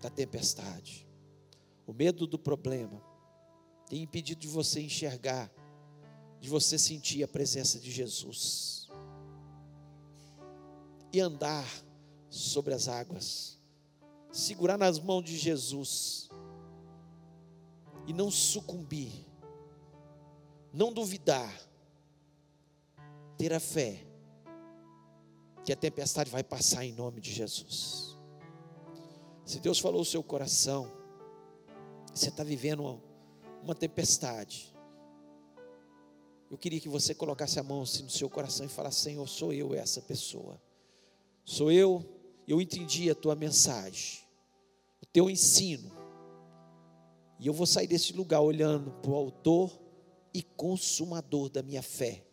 da 0.00 0.08
tempestade, 0.08 1.07
o 1.88 1.94
medo 1.94 2.26
do 2.26 2.38
problema, 2.38 3.02
tem 3.88 4.02
impedido 4.02 4.42
de 4.42 4.46
você 4.46 4.78
enxergar, 4.78 5.50
de 6.38 6.46
você 6.46 6.78
sentir 6.78 7.24
a 7.24 7.28
presença 7.28 7.80
de 7.80 7.90
Jesus 7.90 8.86
e 11.10 11.18
andar 11.18 11.66
sobre 12.28 12.74
as 12.74 12.88
águas, 12.88 13.58
segurar 14.30 14.76
nas 14.76 14.98
mãos 14.98 15.24
de 15.24 15.38
Jesus 15.38 16.28
e 18.06 18.12
não 18.12 18.30
sucumbir, 18.30 19.10
não 20.70 20.92
duvidar, 20.92 21.50
ter 23.38 23.54
a 23.54 23.60
fé 23.60 24.04
que 25.64 25.72
a 25.72 25.76
tempestade 25.76 26.30
vai 26.30 26.44
passar 26.44 26.84
em 26.84 26.92
nome 26.92 27.22
de 27.22 27.32
Jesus. 27.32 28.14
Se 29.46 29.58
Deus 29.58 29.78
falou 29.78 30.02
o 30.02 30.04
seu 30.04 30.22
coração, 30.22 30.97
você 32.18 32.28
está 32.30 32.42
vivendo 32.42 33.00
uma, 33.62 33.74
tempestade. 33.74 34.74
Eu 36.50 36.58
queria 36.58 36.80
que 36.80 36.88
você 36.88 37.14
colocasse 37.14 37.60
a 37.60 37.62
mão 37.62 37.82
assim 37.82 38.02
no 38.02 38.10
seu 38.10 38.28
coração 38.28 38.66
e 38.66 38.68
falasse: 38.68 39.00
Senhor, 39.00 39.26
sou 39.28 39.52
eu 39.52 39.74
essa 39.74 40.00
pessoa. 40.02 40.60
Sou 41.44 41.70
eu, 41.70 42.04
eu 42.46 42.60
entendi 42.60 43.10
a 43.10 43.14
tua 43.14 43.34
mensagem, 43.34 44.20
o 45.00 45.06
teu 45.06 45.30
ensino. 45.30 45.90
E 47.38 47.46
eu 47.46 47.52
vou 47.52 47.66
sair 47.66 47.86
desse 47.86 48.12
lugar 48.12 48.40
olhando 48.40 48.90
para 49.00 49.10
o 49.10 49.14
autor 49.14 49.78
e 50.34 50.42
consumador 50.42 51.48
da 51.48 51.62
minha 51.62 51.82
fé, 51.82 52.24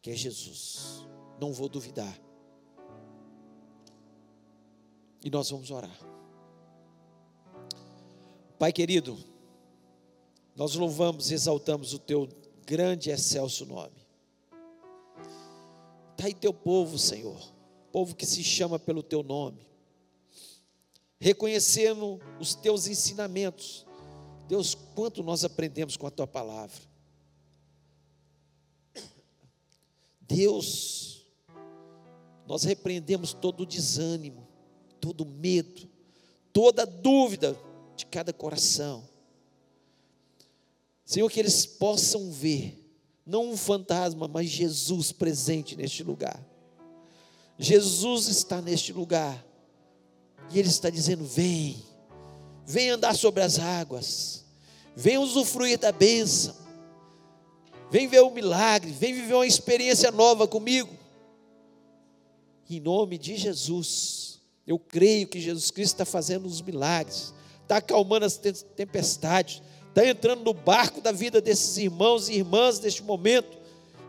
que 0.00 0.10
é 0.10 0.14
Jesus. 0.14 1.06
Não 1.40 1.52
vou 1.52 1.68
duvidar. 1.68 2.20
E 5.24 5.30
nós 5.30 5.50
vamos 5.50 5.70
orar. 5.70 6.11
Pai 8.62 8.72
querido, 8.72 9.18
nós 10.54 10.76
louvamos 10.76 11.32
e 11.32 11.34
exaltamos 11.34 11.92
o 11.94 11.98
teu 11.98 12.28
grande 12.64 13.10
e 13.10 13.12
excelso 13.12 13.66
nome. 13.66 14.06
Está 16.12 16.26
aí 16.26 16.32
teu 16.32 16.54
povo, 16.54 16.96
Senhor, 16.96 17.42
povo 17.90 18.14
que 18.14 18.24
se 18.24 18.44
chama 18.44 18.78
pelo 18.78 19.02
teu 19.02 19.24
nome, 19.24 19.66
reconhecendo 21.18 22.20
os 22.38 22.54
teus 22.54 22.86
ensinamentos. 22.86 23.84
Deus, 24.46 24.76
quanto 24.94 25.24
nós 25.24 25.44
aprendemos 25.44 25.96
com 25.96 26.06
a 26.06 26.10
tua 26.12 26.28
palavra. 26.28 26.80
Deus, 30.20 31.26
nós 32.46 32.62
repreendemos 32.62 33.32
todo 33.32 33.64
o 33.64 33.66
desânimo, 33.66 34.46
todo 35.00 35.22
o 35.22 35.26
medo, 35.26 35.88
toda 36.52 36.86
dúvida 36.86 37.58
de 37.96 38.06
cada 38.06 38.32
coração. 38.32 39.08
Senhor, 41.04 41.30
que 41.30 41.40
eles 41.40 41.66
possam 41.66 42.30
ver, 42.30 42.78
não 43.26 43.50
um 43.50 43.56
fantasma, 43.56 44.26
mas 44.26 44.48
Jesus 44.48 45.12
presente 45.12 45.76
neste 45.76 46.02
lugar. 46.02 46.42
Jesus 47.58 48.28
está 48.28 48.60
neste 48.60 48.92
lugar, 48.92 49.44
e 50.50 50.58
Ele 50.58 50.68
está 50.68 50.90
dizendo: 50.90 51.24
vem, 51.24 51.76
vem 52.66 52.90
andar 52.90 53.14
sobre 53.14 53.42
as 53.42 53.58
águas, 53.58 54.44
vem 54.96 55.18
usufruir 55.18 55.78
da 55.78 55.92
bênção, 55.92 56.56
vem 57.90 58.08
ver 58.08 58.20
o 58.20 58.30
milagre, 58.30 58.90
vem 58.90 59.12
viver 59.12 59.34
uma 59.34 59.46
experiência 59.46 60.10
nova 60.10 60.48
comigo. 60.48 60.90
Em 62.70 62.80
nome 62.80 63.18
de 63.18 63.36
Jesus, 63.36 64.40
eu 64.66 64.78
creio 64.78 65.28
que 65.28 65.38
Jesus 65.40 65.70
Cristo 65.70 65.94
está 65.94 66.04
fazendo 66.06 66.46
os 66.46 66.62
milagres 66.62 67.34
está 67.72 67.78
acalmando 67.78 68.26
as 68.26 68.36
tempestades, 68.36 69.62
está 69.88 70.06
entrando 70.06 70.44
no 70.44 70.52
barco 70.52 71.00
da 71.00 71.10
vida 71.10 71.40
desses 71.40 71.78
irmãos 71.78 72.28
e 72.28 72.34
irmãs 72.34 72.78
neste 72.78 73.02
momento 73.02 73.56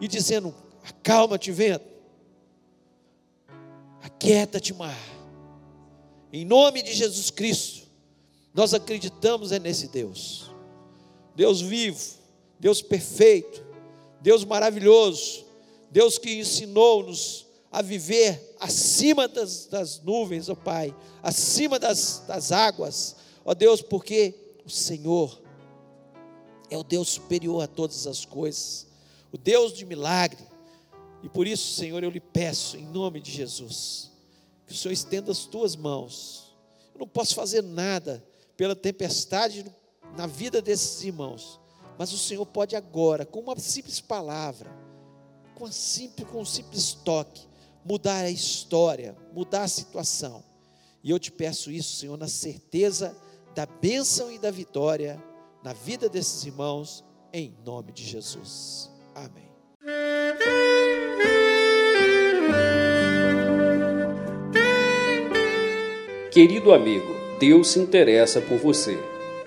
e 0.02 0.08
dizendo: 0.08 0.54
acalma-te, 0.84 1.52
vento, 1.52 1.86
aquieta-te, 4.02 4.74
mar. 4.74 5.00
Em 6.32 6.44
nome 6.44 6.82
de 6.82 6.94
Jesus 6.94 7.30
Cristo, 7.30 7.88
nós 8.54 8.74
acreditamos 8.74 9.52
é 9.52 9.60
nesse 9.60 9.88
Deus, 9.88 10.52
Deus 11.34 11.62
vivo, 11.62 12.02
Deus 12.60 12.82
perfeito, 12.82 13.64
Deus 14.20 14.44
maravilhoso, 14.44 15.46
Deus 15.90 16.18
que 16.18 16.38
ensinou-nos 16.40 17.46
a 17.72 17.82
viver 17.82 18.56
acima 18.60 19.28
das, 19.28 19.68
das 19.68 20.02
nuvens, 20.02 20.50
ó 20.50 20.56
Pai, 20.56 20.94
acima 21.22 21.80
das, 21.80 22.24
das 22.28 22.52
águas, 22.52 23.23
ó 23.46 23.54
Deus, 23.54 23.82
porque 23.82 24.36
o 24.66 24.70
Senhor 24.70 25.42
é 26.70 26.78
o 26.78 26.84
Deus 26.84 27.10
superior 27.10 27.64
a 27.64 27.68
todas 27.68 28.08
as 28.08 28.26
coisas, 28.26 28.88
o 29.32 29.38
Deus 29.38 29.74
de 29.74 29.86
milagre, 29.86 30.44
e 31.22 31.30
por 31.30 31.48
isso, 31.48 31.76
Senhor, 31.76 32.04
eu 32.04 32.10
lhe 32.10 32.20
peço, 32.20 32.76
em 32.78 32.86
nome 32.86 33.22
de 33.22 33.32
Jesus, 33.32 34.12
que 34.68 34.74
o 34.74 34.76
Senhor 34.76 34.92
estenda 34.92 35.32
as 35.32 35.46
tuas 35.46 35.76
mãos. 35.76 36.54
Eu 36.94 37.00
não 37.00 37.08
posso 37.08 37.34
fazer 37.34 37.64
nada 37.64 38.24
pela 38.58 38.76
tempestade 38.76 39.66
na 40.18 40.28
vida 40.28 40.62
desses 40.62 41.02
irmãos, 41.04 41.60
mas 41.98 42.12
o 42.12 42.18
Senhor 42.18 42.46
pode 42.46 42.76
agora, 42.76 43.26
com 43.26 43.40
uma 43.40 43.58
simples 43.58 44.02
palavra, 44.02 44.70
com, 45.56 45.72
simples, 45.72 46.28
com 46.28 46.42
um 46.42 46.46
simples 46.46 46.94
toque, 46.94 47.48
mudar 47.86 48.26
a 48.26 48.30
história, 48.30 49.16
mudar 49.34 49.64
a 49.64 49.68
situação. 49.68 50.44
E 51.04 51.10
eu 51.10 51.20
te 51.20 51.32
peço 51.32 51.72
isso, 51.72 51.96
Senhor, 51.96 52.18
na 52.18 52.28
certeza 52.28 53.16
da 53.56 53.66
bênção 53.66 54.32
e 54.32 54.38
da 54.38 54.50
vitória 54.50 55.22
na 55.64 55.74
vida 55.74 56.10
desses 56.10 56.44
irmãos, 56.46 57.06
em 57.32 57.54
nome 57.66 57.92
de 57.92 58.04
Jesus. 58.04 58.92
Amém. 59.16 59.50
Querido 66.32 66.74
amigo, 66.74 67.16
Deus 67.40 67.70
se 67.70 67.80
interessa 67.80 68.42
por 68.42 68.58
você. 68.58 68.98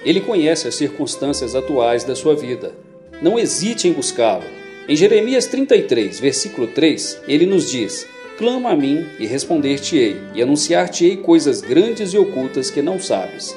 Ele 0.04 0.20
conhece 0.20 0.68
as 0.68 0.76
circunstâncias 0.76 1.54
atuais 1.54 2.04
da 2.04 2.14
sua 2.14 2.34
vida. 2.36 2.74
Não 3.20 3.38
hesite 3.38 3.88
em 3.88 3.92
buscá-lo. 3.92 4.44
Em 4.88 4.94
Jeremias 4.94 5.46
33, 5.46 6.20
versículo 6.20 6.68
3, 6.68 7.22
ele 7.26 7.44
nos 7.44 7.68
diz: 7.68 8.06
Clama 8.38 8.70
a 8.70 8.76
mim 8.76 9.04
e 9.18 9.26
responder-te-ei, 9.26 10.16
e 10.32 10.40
anunciar-te-ei 10.40 11.16
coisas 11.16 11.60
grandes 11.60 12.12
e 12.12 12.18
ocultas 12.18 12.70
que 12.70 12.80
não 12.80 13.00
sabes. 13.00 13.56